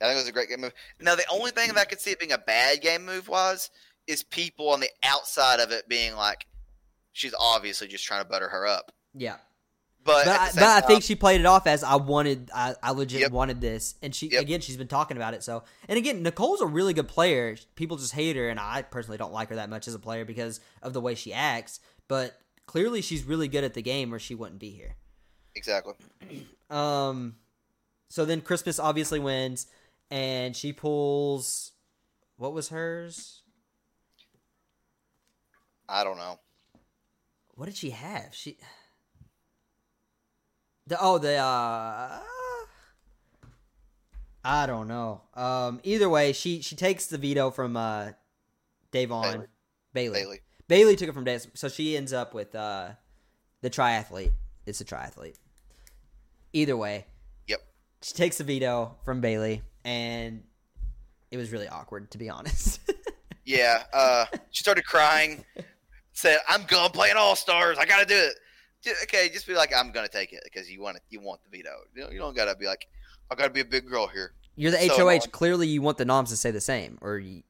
[0.01, 0.75] I think it was a great game move.
[1.01, 3.71] Now the only thing that I could see it being a bad game move was
[4.07, 6.47] is people on the outside of it being like,
[7.13, 8.93] she's obviously just trying to butter her up.
[9.15, 9.37] Yeah.
[10.05, 12.51] But, but, I, but I, think she played it off as I wanted.
[12.53, 13.31] I, I legit yep.
[13.31, 14.43] wanted this, and she yep.
[14.43, 15.45] again she's been talking about it.
[15.45, 17.57] So, and again, Nicole's a really good player.
[17.77, 20.25] People just hate her, and I personally don't like her that much as a player
[20.25, 21.79] because of the way she acts.
[22.09, 22.37] But
[22.67, 24.97] clearly, she's really good at the game, or she wouldn't be here.
[25.55, 25.95] Exactly.
[26.69, 27.37] Um.
[28.09, 29.69] So then Christmas obviously wins,
[30.11, 31.73] and she pulls.
[32.39, 33.43] What was hers?
[35.89, 36.41] I don't know.
[37.55, 38.31] What did she have?
[38.33, 38.57] She.
[40.93, 42.21] The oh the uh
[44.45, 45.23] I don't know.
[45.35, 48.11] Um either way, she she takes the veto from uh
[48.93, 49.47] Da'Vonne Bayleigh.
[49.95, 50.13] Bayleigh.
[50.13, 50.39] Bayleigh.
[50.69, 52.91] Bayleigh took it from Dave, so she ends up with uh
[53.63, 54.33] the triathlete.
[54.67, 55.37] It's a triathlete.
[56.53, 57.07] Either way.
[57.47, 57.61] Yep.
[58.03, 60.43] She takes the veto from Bayleigh, and
[61.31, 62.81] it was really awkward to be honest.
[63.47, 65.43] yeah, uh she started crying,
[66.13, 68.35] said, I'm going playing all stars, I gotta do it
[69.05, 71.03] okay, just be like, I'm gonna take it because you want it.
[71.11, 71.71] You want the veto.
[71.95, 72.89] You, know, you don't gotta be like,
[73.31, 74.33] I gotta be a big girl here.
[74.57, 74.95] You're the so HOH.
[74.95, 75.21] Annoying.
[75.33, 77.43] Clearly, you want the noms to say the same, or you,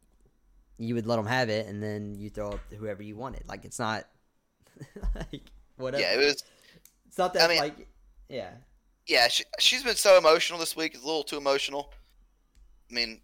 [0.78, 3.44] you would let them have it, and then you throw up whoever you wanted.
[3.48, 4.04] Like it's not
[5.14, 5.42] like
[5.76, 6.02] whatever.
[6.02, 6.44] Yeah, it was.
[7.06, 7.88] It's not that I mean, like
[8.28, 8.50] yeah.
[9.06, 10.94] Yeah, she, she's been so emotional this week.
[10.94, 11.92] It's a little too emotional.
[12.90, 13.20] I mean,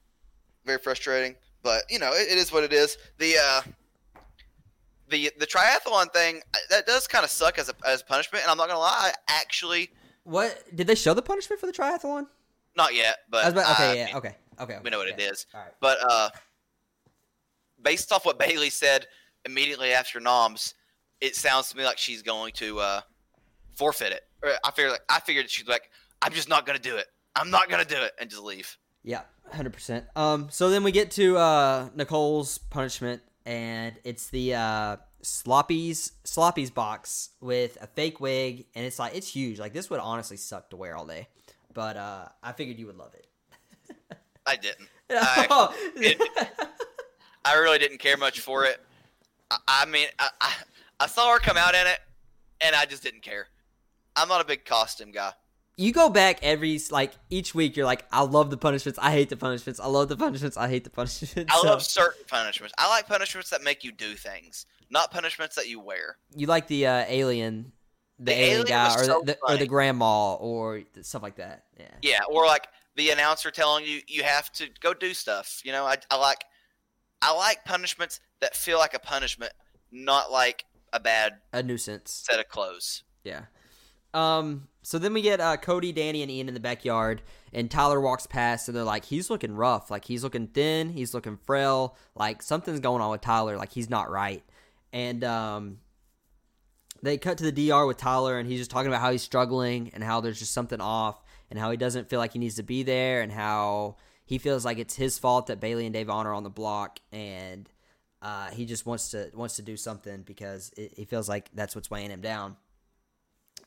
[0.64, 2.98] very frustrating, but you know, it, it is what it is.
[3.18, 3.62] The uh,
[5.10, 6.40] the the triathlon thing
[6.70, 9.12] that does kind of suck as a as punishment, and I'm not gonna lie, I
[9.28, 9.90] actually.
[10.24, 12.26] What did they show the punishment for the triathlon?
[12.76, 15.24] Not yet, but about, okay, I yeah, mean, okay, okay, okay, We know what okay.
[15.24, 15.46] it is,
[15.80, 16.30] but uh,
[17.82, 19.06] based off what Bayleigh said
[19.44, 20.74] immediately after Noms,
[21.20, 23.00] it sounds to me like she's going to uh,
[23.74, 24.24] forfeit it.
[24.42, 25.90] Or I figured, like, I figured she's like,
[26.22, 27.06] I'm just not gonna do it.
[27.34, 28.76] I'm not gonna do it, and just leave.
[29.02, 30.04] Yeah, hundred percent.
[30.14, 36.70] Um, so then we get to uh Nicole's punishment and it's the uh, Sloppy's Sloppy's
[36.70, 39.58] box with a fake wig, and it's like it's huge.
[39.58, 41.28] Like this would honestly suck to wear all day,
[41.72, 43.26] but uh, I figured you would love it.
[44.46, 44.88] I didn't.
[45.10, 46.20] I, it,
[47.44, 48.78] I, really didn't care much for it.
[49.50, 50.52] I, I mean, I, I,
[51.00, 51.98] I saw her come out in it,
[52.60, 53.48] and I just didn't care.
[54.16, 55.32] I'm not a big costume guy
[55.78, 58.98] you go back every like each week you're like i love the punishments.
[59.00, 59.80] I hate the punishments.
[59.80, 60.56] I love the punishments.
[60.56, 61.50] I hate the punishments.
[61.50, 62.74] I so, love certain punishments.
[62.76, 66.16] I like punishments that make you do things not punishments that you wear.
[66.34, 67.72] You like the uh, alien
[68.18, 71.64] the, the alien, alien, guy or, so the, or the grandma or stuff like that.
[71.78, 71.86] Yeah.
[72.02, 75.62] Yeah or like the announcer telling you you have to go do stuff.
[75.64, 76.44] You know i, I like
[77.22, 79.52] i like punishments that feel like a punishment
[79.92, 82.24] not like a bad a nuisance.
[82.28, 83.04] set of clothes.
[83.22, 83.42] Yeah
[84.14, 88.00] um, so then we get uh, Cody, Dani, and Ian in the backyard, and Tyler
[88.00, 89.90] walks past, and they're like, he's looking rough.
[89.90, 91.96] Like, he's looking thin, he's looking frail.
[92.14, 93.56] Like, something's going on with Tyler.
[93.56, 94.42] Like, he's not right.
[94.92, 95.78] And um,
[97.02, 99.90] they cut to the DR with Tyler, and he's just talking about how he's struggling
[99.92, 102.62] and how there's just something off, and how he doesn't feel like he needs to
[102.62, 106.34] be there, and how he feels like it's his fault that Bayleigh and Da'Vonne are
[106.34, 107.68] on the block, and
[108.22, 111.74] uh, he just wants to wants to do something because it, he feels like that's
[111.74, 112.56] what's weighing him down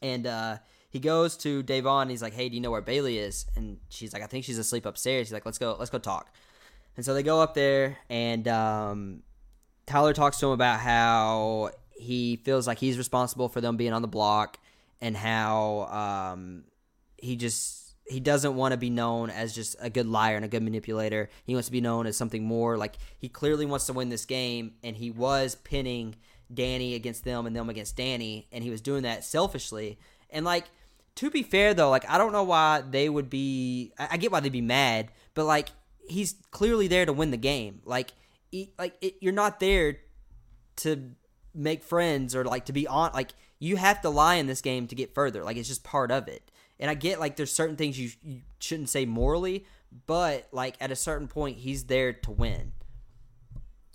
[0.01, 0.57] and uh,
[0.89, 2.09] he goes to Da'Vonne.
[2.09, 4.57] he's like, "Hey, do you know where Bayleigh is?" And she's like, "I think she's
[4.57, 6.33] asleep upstairs." He's like, "Let's go, let's go talk."
[6.97, 9.23] And so they go up there, and um,
[9.85, 14.01] Tyler talks to him about how he feels like he's responsible for them being on
[14.01, 14.59] the block,
[14.99, 16.65] and how um,
[17.17, 20.49] he just he doesn't want to be known as just a good liar and a
[20.49, 21.29] good manipulator.
[21.45, 22.77] He wants to be known as something more.
[22.77, 26.17] Like he clearly wants to win this game, and he was pinning
[26.53, 29.97] Dani against them and them against Dani, and he was doing that selfishly.
[30.29, 30.65] And like
[31.15, 33.93] to be fair though, like I don't know why they would be.
[33.97, 35.69] I, I get why they'd be mad, but like
[36.07, 37.81] he's clearly there to win the game.
[37.85, 38.13] Like
[38.51, 39.97] he, like it, you're not there
[40.77, 41.11] to
[41.53, 43.11] make friends or like to be on.
[43.13, 45.43] Like you have to lie in this game to get further.
[45.43, 46.49] Like it's just part of it.
[46.79, 49.65] And I get like there's certain things you, you shouldn't say morally,
[50.07, 52.71] but like at a certain point he's there to win.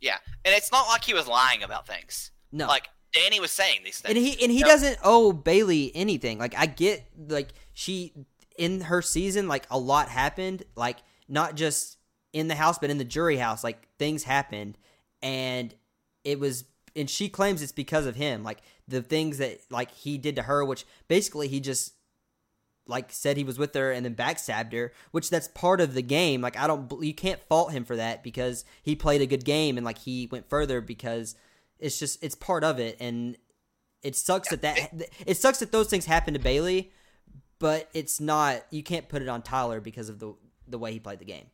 [0.01, 2.31] Yeah, and it's not like he was lying about things.
[2.57, 4.66] No, like Dani was saying these things, and he and he No.
[4.66, 6.38] doesn't owe Bayleigh anything.
[6.38, 8.12] Like I get like she
[8.59, 10.64] in her season, like a lot happened.
[10.75, 11.99] Like not just
[12.33, 13.62] in the house, but in the jury house.
[13.62, 14.79] Like things happened,
[15.23, 15.75] and
[16.25, 16.64] it was.
[16.95, 20.42] And she claims it's because of him, like the things that like he did to
[20.42, 21.92] her, which basically he just
[22.87, 26.01] like said he was with her and then backstabbed her, which that's part of the
[26.03, 26.40] game.
[26.40, 29.77] Like I don't, you can't fault him for that because he played a good game
[29.77, 31.35] and like he went further because
[31.79, 33.37] it's just it's part of it and
[34.03, 36.91] it sucks that that it sucks that those things happen to Bayleigh,
[37.59, 40.35] but it's not you can't put it on Tyler because of the
[40.69, 41.47] the way he played the game.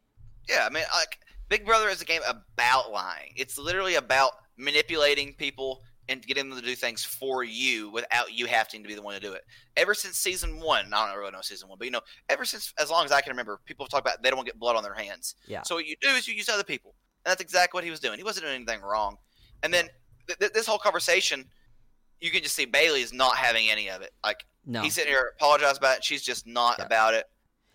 [0.49, 3.33] Yeah, I mean, like Big Brother is a game about lying.
[3.37, 8.47] It's literally about manipulating people and getting them to do things for you without you
[8.47, 9.43] having to be the one to do it.
[9.77, 12.75] Ever since season one, I don't really know season one, but you know, ever since
[12.79, 14.59] as long as I can remember, people have talked about they don't want to get
[14.59, 15.37] blood on their hands.
[15.47, 15.63] Yeah.
[15.63, 18.01] So what you do is you use other people, and that's exactly what he was
[18.01, 18.19] doing.
[18.19, 19.17] He wasn't doing anything wrong.
[19.63, 19.89] And then
[20.27, 21.47] th- th- this whole conversation,
[22.21, 24.13] you can just see Bayleigh is not having any of it.
[24.25, 24.83] Like No.
[24.83, 26.05] he's sitting here apologize about it.
[26.05, 26.87] She's just not Yeah.
[26.87, 27.27] about it.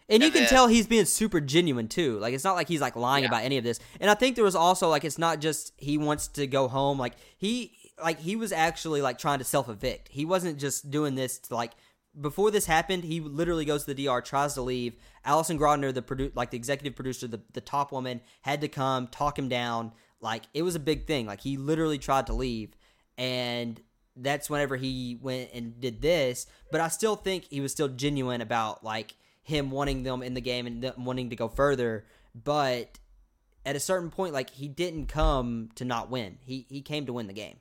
[0.10, 2.18] And you And can then- tell he's being super genuine too.
[2.20, 3.30] Like it's not like he's like lying Yeah.
[3.30, 3.80] about any of this.
[4.00, 6.98] And I think there was also like it's not just he wants to go home.
[6.98, 10.08] Like he like he was actually like trying to self evict.
[10.10, 11.74] He wasn't just doing this to like
[12.20, 14.96] before this happened, he literally goes to the DR, tries to leave.
[15.24, 19.08] Allison Grodner, the produ- like the executive producer, the, the top woman, had to come
[19.08, 19.92] talk him down.
[20.22, 21.26] Like it was a big thing.
[21.28, 22.76] Like he literally tried to leave,
[23.18, 23.80] and
[24.16, 26.48] that's whenever he went and did this.
[26.72, 30.42] But I still think he was still genuine about like him wanting them in the
[30.42, 32.06] game and wanting to go further.
[32.34, 33.00] But
[33.66, 36.38] at a certain point, like he didn't come to not win.
[36.46, 37.58] He he came to win the game.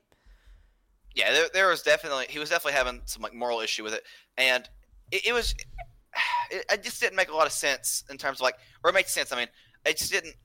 [1.15, 4.03] yeah, there, there was definitely he was definitely having some like moral issue with it,
[4.37, 4.67] and
[5.11, 5.53] it, it was
[6.51, 8.93] it, it just didn't make a lot of sense in terms of like, or it
[8.93, 9.31] makes sense.
[9.31, 9.47] I mean,
[9.85, 10.35] it just didn't.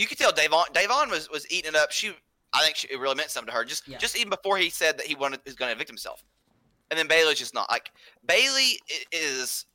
[0.00, 1.90] You could tell Da'Vonne Da'Vonne was was eating it up.
[1.92, 2.12] She,
[2.52, 3.64] I think she, it really meant something to her.
[3.64, 3.98] Just Yeah.
[3.98, 6.24] just even before he said that he wanted is going to evict himself,
[6.90, 7.90] and then Bayleigh's just not like
[8.26, 8.78] Bayleigh
[9.12, 9.66] is.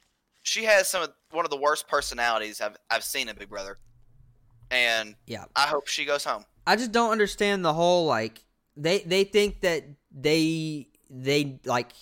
[0.42, 3.78] She has some of one of the worst personalities I've I've seen in Big Brother,
[4.72, 5.46] and Yeah.
[5.56, 6.46] I hope she goes home.
[6.68, 8.44] I just don't understand the whole like
[8.76, 11.94] they they think that they they like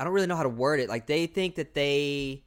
[0.00, 0.88] I don't really know how to word it.
[0.88, 2.44] Like they think that they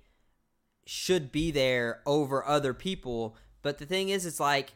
[0.86, 4.74] should be there over other people, but the thing is it's like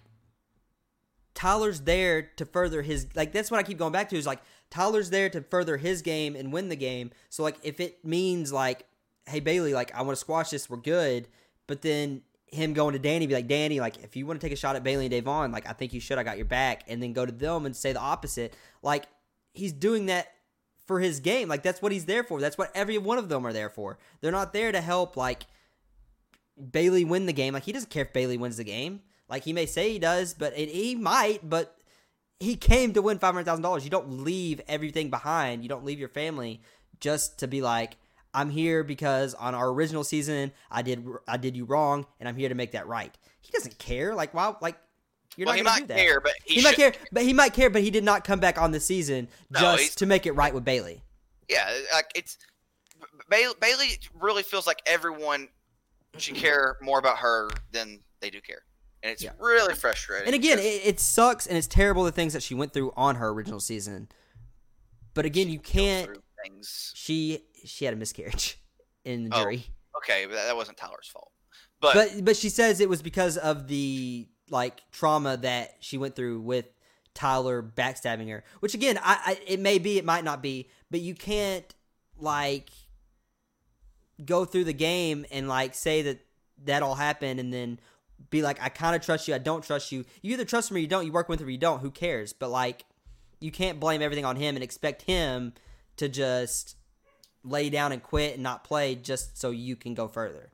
[1.34, 4.42] Tyler's there to further his like that's what I keep going back to is like
[4.70, 7.12] Tyler's there to further his game and win the game.
[7.30, 8.86] So like if it means like
[9.28, 11.28] hey Bayleigh like I want to squash this we're good,
[11.68, 14.54] but then him going to Dani be like Dani like if you want to take
[14.54, 16.84] a shot at Bayleigh and Da'Vonne like I think you should I got your back
[16.88, 18.56] and then go to them and say the opposite.
[18.82, 19.06] Like
[19.54, 20.32] he's doing that
[20.86, 21.50] for his game.
[21.50, 22.40] Like that's what he's there for.
[22.40, 23.98] That's what every one of them are there for.
[24.22, 25.44] They're not there to help like
[26.60, 27.54] Bayleigh win the game.
[27.54, 29.02] Like he doesn't care if Bayleigh wins the game.
[29.30, 31.48] Like he may say he does, but it, he might.
[31.48, 31.76] But
[32.40, 33.84] he came to win five hundred thousand dollars.
[33.84, 35.64] You don't leave everything behind.
[35.64, 36.62] You don't leave your family
[37.00, 37.98] just to be like,
[38.34, 42.36] I'm here because on our original season I did I did you wrong, and I'm
[42.36, 43.16] here to make that right.
[43.42, 44.14] He doesn't care.
[44.16, 44.54] Like why?
[44.62, 44.78] Like
[45.38, 45.98] you're well, not he gonna might do that.
[45.98, 48.40] care, but he, He, might care, but he might care, but he did not come
[48.40, 51.02] back on the season No, just to make it right with Bayleigh.
[51.50, 52.38] yeah, like it's
[53.30, 55.50] Bayleigh, Bayleigh really feels like everyone
[56.18, 58.62] should care more about her than they do care,
[59.04, 59.32] and it's Yeah.
[59.40, 60.28] really frustrating.
[60.28, 63.16] And again, it, it sucks and it's terrible the things that she went through on
[63.16, 64.10] her original season.
[65.14, 66.10] But again, you can't.
[66.44, 66.92] things.
[66.96, 68.60] She she had a miscarriage
[69.06, 69.66] in the Oh, jury,
[69.98, 71.32] Okay, but that, that wasn't Tyler's fault.
[71.82, 76.16] But, but but she says it was because of the like trauma that she went
[76.16, 76.66] through with
[77.14, 78.44] Tyler backstabbing her.
[78.60, 81.74] Which again, I, I it may be, it might not be, but you can't
[82.18, 82.70] like
[84.24, 86.20] go through the game and like say that
[86.64, 87.80] that all happened and then
[88.30, 90.06] be like, I kind of trust you, I don't trust you.
[90.22, 91.06] You either trust me or you don't.
[91.06, 91.82] You work with him or you don't.
[91.82, 92.34] Who cares?
[92.34, 92.86] But like,
[93.40, 95.54] you can't blame everything on him and expect him
[95.98, 96.78] to just
[97.44, 100.50] lay down and quit and not play just so you can go further.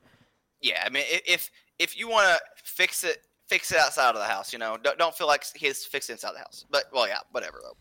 [0.62, 4.26] yeah, I mean, if if you want to fix it, fix it outside of the
[4.26, 4.54] house.
[4.54, 6.66] You know, don't, don't feel like he has to it inside the house.
[6.70, 7.78] But well, yeah, whatever though.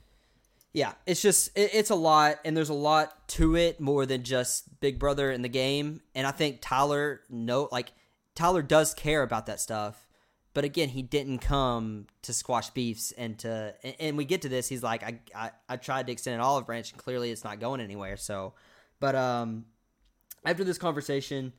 [0.73, 4.23] Yeah, it's just it, it's a lot, and there's a lot to it more than
[4.23, 6.01] just Big Brother in the game.
[6.15, 7.93] And I think Tyler no like
[8.35, 10.07] Tyler does care about that stuff,
[10.55, 14.49] but again, he didn't come to squash beefs and to and, and we get to
[14.49, 14.69] this.
[14.69, 17.59] He's like, I, I I tried to extend an olive branch, and clearly it's not
[17.59, 18.17] going anywhere.
[18.17, 18.55] So,
[19.01, 19.65] but um,
[20.45, 21.53] after this conversation.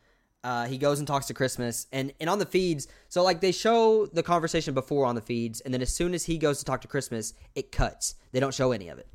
[0.43, 3.51] Uh, he goes and talks to Christmas, and and on the feeds, so like they
[3.51, 6.65] show the conversation before on the feeds, and then as soon as he goes to
[6.65, 8.15] talk to Christmas, it cuts.
[8.31, 9.07] They don't show any of it.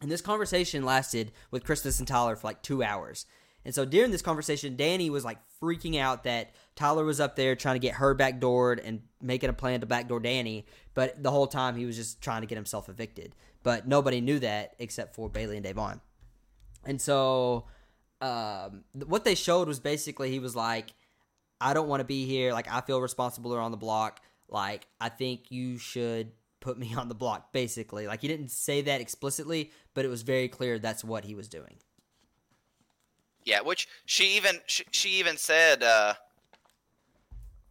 [0.00, 3.26] And this conversation lasted with Christmas and Tyler for like two hours.
[3.64, 7.56] And so during this conversation, Dani was like freaking out that Tyler was up there
[7.56, 11.48] trying to get her backdoored and making a plan to backdoor Dani, but the whole
[11.48, 13.34] time he was just trying to get himself evicted.
[13.64, 16.00] But nobody knew that except for Bayleigh and Da'Vonne.
[16.84, 17.64] And so
[18.20, 20.92] um, what they showed was basically he was like,
[21.60, 22.52] I don't want to be here.
[22.52, 24.20] Like, I feel responsible on the block.
[24.48, 28.06] Like, I think you should put me on the block, basically.
[28.06, 31.48] Like, he didn't say that explicitly, but it was very clear that's what he was
[31.48, 31.76] doing.
[33.44, 35.82] Yeah, which she even she, she even said.
[35.82, 36.14] Uh,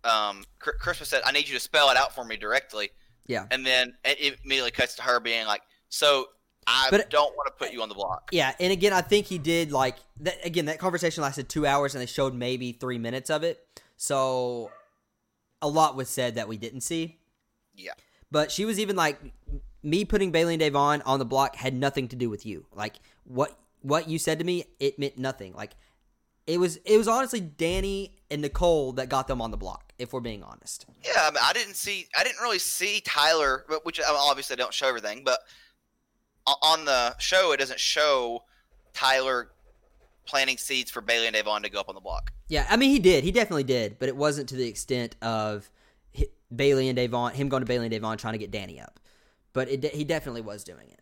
[0.06, 2.92] um, Christmas said, "I need you to spell it out for me directly."
[3.28, 6.28] Yeah, and then it immediately cuts to her being like, "So
[6.68, 8.30] I but, don't want to put you on the block.
[8.32, 10.44] Yeah, and again, I think he did like that.
[10.44, 13.66] Again, that conversation lasted two hours, and they showed maybe three minutes of it.
[13.98, 14.72] So
[15.62, 17.20] a lot was said that we didn't see.
[17.76, 17.94] Yeah,
[18.32, 19.20] but she was even like,
[19.84, 22.66] me putting Bayleigh and Da'Vonne on on the block had nothing to do with you.
[22.74, 25.54] Like what what you said to me, it meant nothing.
[25.54, 25.76] Like
[26.48, 29.94] it was it was honestly Dani and Nicole that got them on the block.
[29.98, 30.86] If we're being honest.
[31.06, 34.74] Yeah, I, mean, I didn't see I didn't really see Tyler, which obviously I don't
[34.74, 35.40] show everything, but
[36.48, 38.44] on the show, it doesn't show
[38.94, 39.50] Tyler
[40.26, 42.32] planting seeds for Bayleigh and Da'Vonne to go up on the block.
[42.48, 43.24] Yeah, I mean he did.
[43.24, 45.70] He definitely did, but it wasn't to the extent of
[46.54, 49.00] Bayleigh and Da'Vonne, him going to Bayleigh and Da'Vonne trying to get Dani up.
[49.54, 51.00] But it, he definitely was doing it.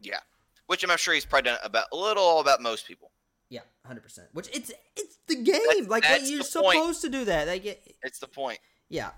[0.00, 0.20] Yeah,
[0.66, 3.10] which I'm sure he's probably done about a little about most people.
[3.48, 4.28] Yeah, hundred percent.
[4.32, 5.60] Which it's it's the game.
[5.68, 7.00] That's, like that's you're supposed point.
[7.00, 7.46] to do that.
[7.46, 8.58] Like it, it's the point.
[8.88, 9.10] Yeah.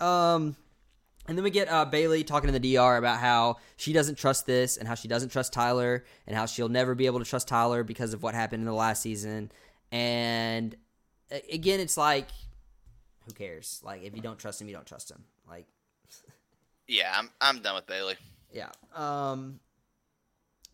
[0.00, 0.56] Um.
[1.26, 4.46] And then we get uh, Bayleigh talking to the DR about how she doesn't trust
[4.46, 7.48] this and how she doesn't trust Tyler and how she'll never be able to trust
[7.48, 9.50] Tyler because of what happened in the last season.
[9.90, 10.76] And
[11.50, 12.28] again, it's like,
[13.26, 13.80] who cares?
[13.82, 15.24] Like, if you don't trust him, you don't trust him.
[15.48, 15.66] Like,
[16.86, 18.16] yeah, I'm I'm done with Bayleigh.
[18.52, 18.70] Yeah.
[18.94, 19.60] Um.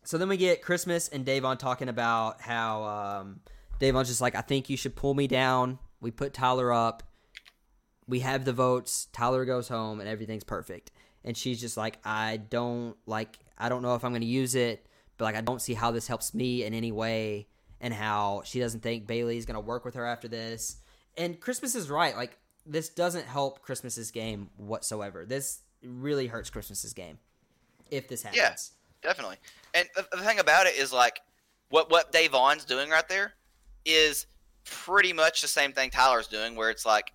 [0.03, 3.39] So then we get Christmas and Da'Vonne talking about how um,
[3.79, 5.77] Da'Vonne's just like, I think you should pull me down.
[6.01, 7.03] We put Tyler up
[8.11, 9.07] we have the votes.
[9.11, 10.91] Tyler goes home and everything's perfect.
[11.23, 14.53] And she's just like, I don't like, I don't know if I'm going to use
[14.53, 14.85] it,
[15.17, 17.47] but like, I don't see how this helps me in any way.
[17.83, 20.77] And how she doesn't think Bayleigh's going to work with her after this.
[21.17, 22.15] And Christmas is right.
[22.15, 25.25] Like, this doesn't help Christmas's game whatsoever.
[25.25, 27.17] This really hurts Christmas's game
[27.89, 28.37] if this happens.
[28.37, 28.71] Yes,
[29.03, 29.37] yeah, definitely.
[29.73, 31.21] And the, the thing about it is like,
[31.69, 33.33] what what Da'Vonne's doing right there
[33.83, 34.27] is
[34.63, 37.13] pretty much the same thing Tyler's doing, where it's like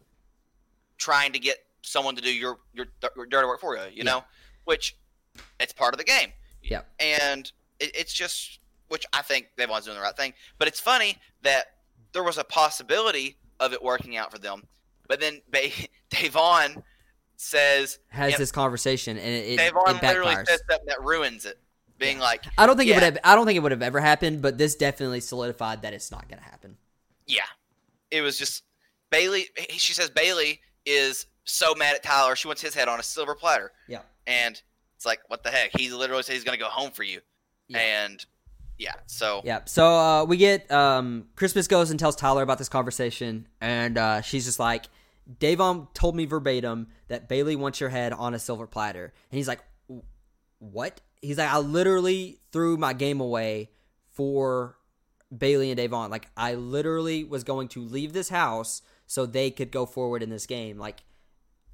[0.99, 3.83] trying to get someone to do your your, your dirty work for you.
[3.83, 4.05] You yeah.
[4.05, 4.25] know,
[4.65, 4.97] which
[5.61, 6.33] it's part of the game.
[6.63, 10.33] Yeah, and it, it's just which I think everyone's doing the right thing.
[10.59, 11.67] But it's funny that
[12.13, 14.63] there was a possibility of it working out for them,
[15.09, 15.71] but then ba-
[16.11, 16.83] Da'Vonne
[17.37, 21.45] says has you know, this conversation and it, Da'Vonne it literally says something that ruins
[21.45, 21.59] it.
[21.99, 22.25] Being yeah.
[22.25, 22.97] like, I don't think yeah.
[22.97, 23.19] it would have.
[23.25, 26.29] I don't think it would have ever happened, but this definitely solidified that it's not
[26.29, 26.77] going to happen.
[27.27, 27.41] Yeah,
[28.11, 28.65] it was just
[29.11, 29.47] Bayleigh.
[29.71, 33.35] She says Bayleigh is so mad at Tyler, she wants his head on a silver
[33.35, 33.73] platter.
[33.89, 34.01] Yeah.
[34.27, 34.61] And
[34.97, 35.77] it's like, what the heck?
[35.77, 37.21] He literally said he's going to go home for you.
[37.69, 37.79] Yeah.
[37.79, 38.25] And
[38.79, 39.43] yeah, so.
[39.45, 39.61] Yeah.
[39.65, 44.21] So uh, we get um, Christmas goes and tells Tyler about this conversation, and uh,
[44.23, 44.87] she's just like,
[45.41, 49.13] Da'Vonne told me verbatim that Bayleigh wants your head on a silver platter.
[49.31, 49.61] And he's like,
[50.59, 51.01] what?
[51.21, 53.71] He's like, I literally threw my game away
[54.11, 54.77] for
[55.37, 56.11] Bayleigh and Da'Vonne.
[56.11, 60.31] Like, I literally was going to leave this house so they could go forward in
[60.31, 60.79] this game.
[60.79, 61.03] Like,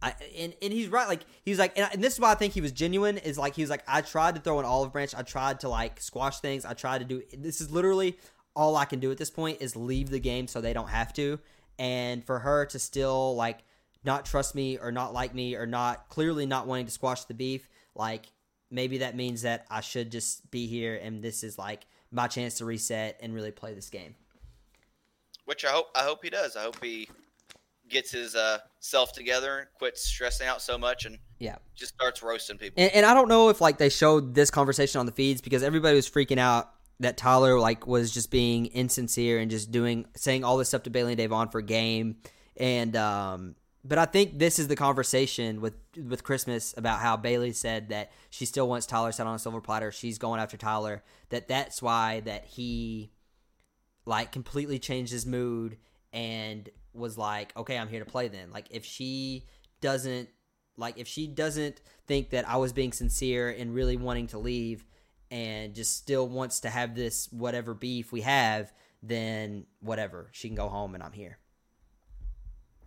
[0.02, 1.06] I, and, and he's right.
[1.06, 3.18] Like he's like, and, and, this is why I think he was genuine.
[3.18, 5.14] Is like he was like, I tried to throw an olive branch.
[5.14, 6.64] I tried to like squash things.
[6.64, 7.22] I tried to do.
[7.36, 8.18] This is literally
[8.54, 11.12] all I can do at this point is leave the game so they don't have
[11.14, 11.38] to.
[11.78, 13.60] And for her to still like
[14.04, 17.34] not trust me or not like me or not clearly not wanting to squash the
[17.34, 18.26] beef, like
[18.70, 22.58] maybe that means that I should just be here and this is like my chance
[22.58, 24.16] to reset and really play this game.
[25.44, 26.56] Which I hope I hope he does.
[26.56, 27.08] I hope he
[27.92, 32.58] gets his uh, self together, quits stressing out so much, and yeah, just starts roasting
[32.58, 32.82] people.
[32.82, 35.62] And, and, I don't know if like they showed this conversation on the feeds because
[35.62, 40.42] everybody was freaking out that Tyler like was just being insincere and just doing saying
[40.42, 42.16] all this stuff to Bayleigh and Da'Vonne for game,
[42.56, 47.54] and um, But I think this is the conversation with with Christmas about how Bayleigh
[47.54, 49.92] said that she still wants Tyler set on a silver platter.
[49.92, 51.02] She's going after Tyler.
[51.28, 53.10] That that's why that he
[54.04, 55.78] like completely changed his mood
[56.12, 59.46] and was like, "Okay, I'm here to play then." Like if she
[59.80, 60.28] doesn't
[60.76, 64.84] like if she doesn't think that I was being sincere and really wanting to leave
[65.30, 68.72] and just still wants to have this whatever beef we have,
[69.02, 70.28] then whatever.
[70.32, 71.38] She can go home and I'm here.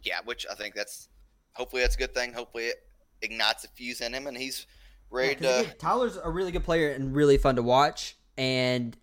[0.04, 1.10] Yeah, which I think that's
[1.54, 2.34] hopefully that's a good thing.
[2.34, 2.84] Hopefully it
[3.22, 4.68] ignites a fuse in him and he's
[5.10, 8.96] ready Yeah, to again, Tyler's a really good player and really fun to watch, and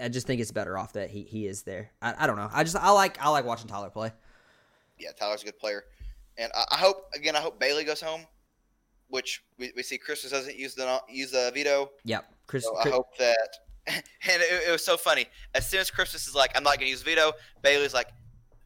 [0.00, 1.90] I just think it's better off that he, he is there.
[2.02, 2.48] I, I don't know.
[2.52, 4.12] I just I like I like watching Tyler play.
[4.98, 5.84] yeah, Tyler's a good player,
[6.38, 7.36] and I, I hope again.
[7.36, 8.22] I hope Bayleigh goes home,
[9.08, 11.90] which we, we see Christmas doesn't use the use the veto.
[12.04, 12.64] Yep, Chris.
[12.64, 13.48] So I Chris- hope that.
[14.28, 15.26] And it, it was so funny.
[15.54, 17.32] As soon as Christmas is like, I'm not going to use veto,
[17.64, 18.08] Bayleigh's like,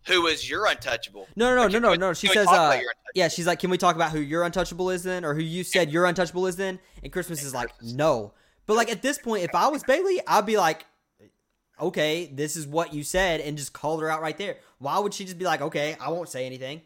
[0.09, 2.13] "Who is your untouchable?" no, no, no, no, no, no.
[2.13, 2.79] She says, uh,
[3.15, 5.65] yeah, she's like, can we talk about who your untouchable is then, or who you
[5.65, 6.79] said your untouchable is then?
[7.03, 8.35] And Christmas is like, no.
[8.67, 10.85] But like at this point, if I was Bayleigh, I'd be like,
[11.81, 14.57] okay, this is what you said, and just called her out right there.
[14.79, 16.83] Why would she just be like, okay, I won't say anything?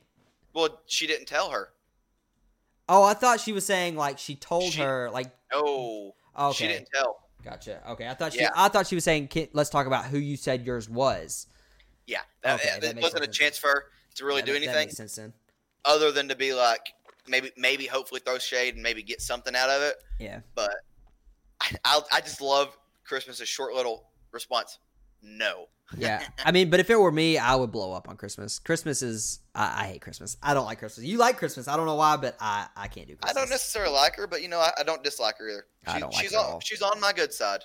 [0.54, 1.68] Well, she didn't tell her.
[2.88, 6.66] Oh, I thought she was saying like she told She- her like, No, okay, she
[6.68, 7.20] didn't tell.
[7.44, 7.80] Gotcha.
[7.90, 8.40] Okay, I thought she.
[8.40, 8.50] Yeah.
[8.56, 11.46] I thought she was saying, "Let's talk about who you said yours was."
[12.06, 13.84] Yeah, that, Okay, that that wasn't a chance for her
[14.16, 15.32] to really That do anything sense then.
[15.84, 16.80] other than to be like,
[17.28, 20.02] maybe, maybe, hopefully, throw shade and maybe get something out of it.
[20.18, 20.40] Yeah.
[20.54, 20.74] But
[21.60, 24.04] I, I, I just love Christmas's short little
[24.38, 24.78] response.
[25.22, 25.66] No.
[25.96, 26.22] Yeah.
[26.44, 28.58] I mean, but if it were me, I would blow up on Christmas.
[28.58, 29.40] Christmas is.
[29.54, 30.36] I, I hate Christmas.
[30.42, 31.06] I don't like Christmas.
[31.06, 31.66] You like Christmas.
[31.66, 34.42] I don't know why, but I I can't do I don't necessarily like her, but
[34.42, 35.64] you know, I, I don't dislike her either.
[35.86, 36.60] I don't like she's her at on all.
[36.60, 37.60] she's on my good side.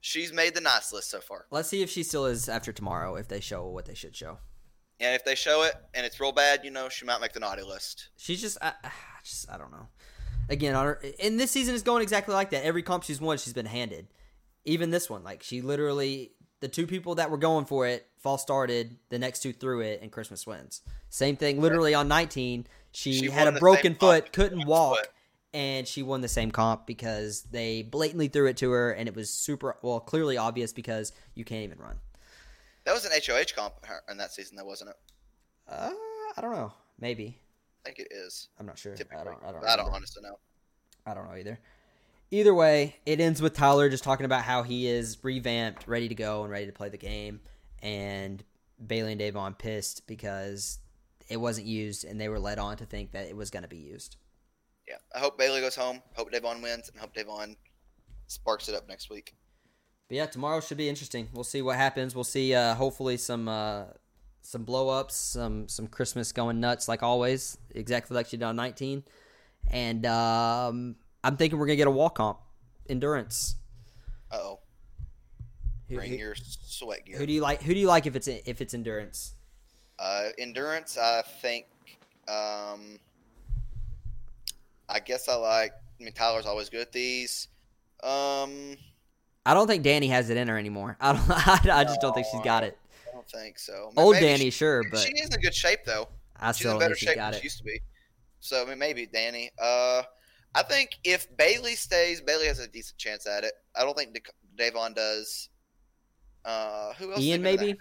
[0.00, 1.46] She's made the nice list so far.
[1.52, 3.14] Let's see if she still is after tomorrow.
[3.14, 4.38] If they show what they should show.
[4.98, 7.38] And if they show it and it's real bad, you know, she might make the
[7.38, 8.08] naughty list.
[8.16, 8.58] She's just.
[8.60, 8.90] I, I
[9.22, 9.48] just.
[9.48, 9.86] I don't know.
[10.48, 12.64] Again, on her, and this season is going exactly like that.
[12.64, 14.08] Every comp she's won, she's been handed.
[14.64, 18.38] Even this one, like she literally, the two people that were going for it, fall
[18.38, 18.96] started.
[19.08, 20.82] The next two threw it, and Christmas wins.
[21.08, 25.08] Same thing, literally on 19, she, She had a broken foot, couldn't walk, foot.
[25.52, 29.16] and she won the same comp because they blatantly threw it to her, and it
[29.16, 31.98] was super well, clearly obvious because you can't even run.
[32.84, 33.74] That was an HOH comp
[34.10, 34.96] in that season, though, wasn't it?
[35.68, 35.90] Uh,
[36.36, 36.72] I don't know.
[37.00, 37.38] Maybe
[37.84, 38.48] I think it is.
[38.58, 38.94] I'm not sure.
[38.94, 39.38] Typically, I don't.
[39.44, 39.64] I don't.
[39.64, 40.38] I don't honestly know.
[41.06, 41.58] I don't know either.
[42.32, 46.14] Either way, it ends with Tyler just talking about how he is revamped, ready to
[46.14, 47.40] go, and ready to play the game,
[47.82, 48.42] and
[48.84, 50.78] Bayleigh and Da'Vonne pissed because
[51.28, 53.68] it wasn't used, and they were led on to think that it was going to
[53.68, 54.16] be used.
[54.88, 56.00] Yeah, I hope Bayleigh goes home.
[56.14, 57.54] Hope Da'Vonne wins, and hope Da'Vonne
[58.28, 59.34] sparks it up next week.
[60.08, 61.28] But yeah, tomorrow should be interesting.
[61.34, 62.14] We'll see what happens.
[62.14, 63.84] We'll see, uh, hopefully, some uh,
[64.40, 68.56] some blow ups, some some Christmas going nuts like always, exactly like you did on
[68.56, 69.04] 19.
[69.70, 72.38] And um, I'm thinking we're gonna get a wall comp
[72.88, 73.56] endurance.
[74.30, 74.58] Uh oh,
[75.88, 77.18] bring who- your sweat gear.
[77.18, 77.62] who do you like?
[77.62, 79.34] Who do you like if it's if it's endurance?
[79.98, 81.66] Uh, endurance, I think.
[82.28, 82.98] Um,
[84.88, 85.72] I guess I like.
[86.00, 87.48] I mean, Tyler's always good at these.
[88.02, 88.76] Um,
[89.46, 90.96] I don't think Dani has it in her anymore.
[91.00, 91.70] I don't.
[91.70, 92.76] I, just don't think she's got it.
[93.08, 93.92] I don't think so.
[93.96, 96.08] Old Maybe Dani, she, sure, but she is in good shape though.
[96.38, 97.80] I She's still in better shape got than she used to be.
[98.40, 99.50] So I mean, maybe Dani.
[99.60, 100.02] Uh,
[100.54, 103.52] I think if Bayleigh stays, Bayleigh has a decent chance at it.
[103.74, 104.18] I don't think
[104.58, 105.48] Da'Vonne does.
[106.44, 107.20] Uh, who else?
[107.20, 107.76] Ian maybe.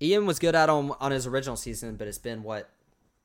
[0.00, 2.70] Ian was good at on on his original season, but it's been what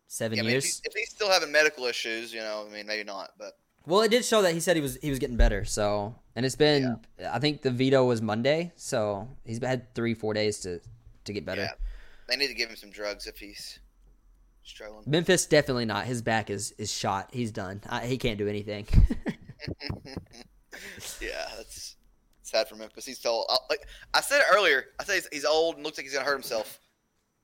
[0.08, 0.82] seven Yeah, I mean, if, years.
[0.84, 3.32] he, if he's still having medical issues, you know, I mean, maybe not.
[3.38, 5.66] But Well, it did show that he said he was he was getting better.
[5.66, 10.34] So, and it's been I think the veto was Monday, so he's had three four
[10.34, 10.82] days to
[11.26, 11.62] to get better.
[11.62, 11.72] Yeah.
[12.28, 13.80] they need to give him some drugs if he's
[14.64, 15.04] struggling.
[15.06, 16.06] Memphis definitely not.
[16.06, 17.30] His back is is shot.
[17.32, 17.82] He's done.
[17.90, 18.88] I, he can't do anything.
[21.22, 21.96] yeah, that's
[22.44, 23.06] sad for Memphis.
[23.06, 24.86] He's still uh, like I said earlier.
[25.00, 26.80] I said he's, he's old and looks like he's gonna hurt himself.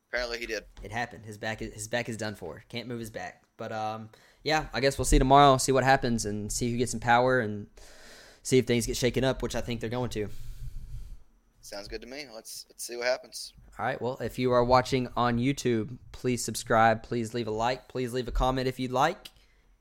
[0.09, 0.63] Apparently, he did.
[0.84, 1.26] it happened.
[1.26, 2.63] His back is his back is done for.
[2.70, 3.43] Can't move his back.
[3.57, 4.09] But um,
[4.43, 5.57] yeah, I guess we'll see tomorrow.
[5.57, 7.68] See what happens and see who gets some power and
[8.43, 10.30] see if things get shaken up, which I think they're going to.
[11.61, 12.26] Sounds good to me.
[12.34, 13.53] Let's let's see what happens.
[13.80, 14.02] All right.
[14.02, 17.04] Well, if you are watching on YouTube, please subscribe.
[17.04, 17.88] Please leave a like.
[17.88, 19.30] Please leave a comment if you'd like.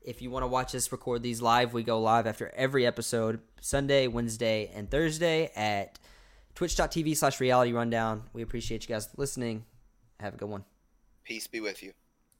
[0.01, 3.41] If you want to watch us record these live, we go live after every episode
[3.59, 5.99] Sunday, Wednesday, and Thursday at
[6.55, 8.23] twitch.tv slash reality rundown.
[8.33, 9.65] We appreciate you guys listening.
[10.19, 10.63] Have a good one.
[11.23, 11.93] Peace be with you.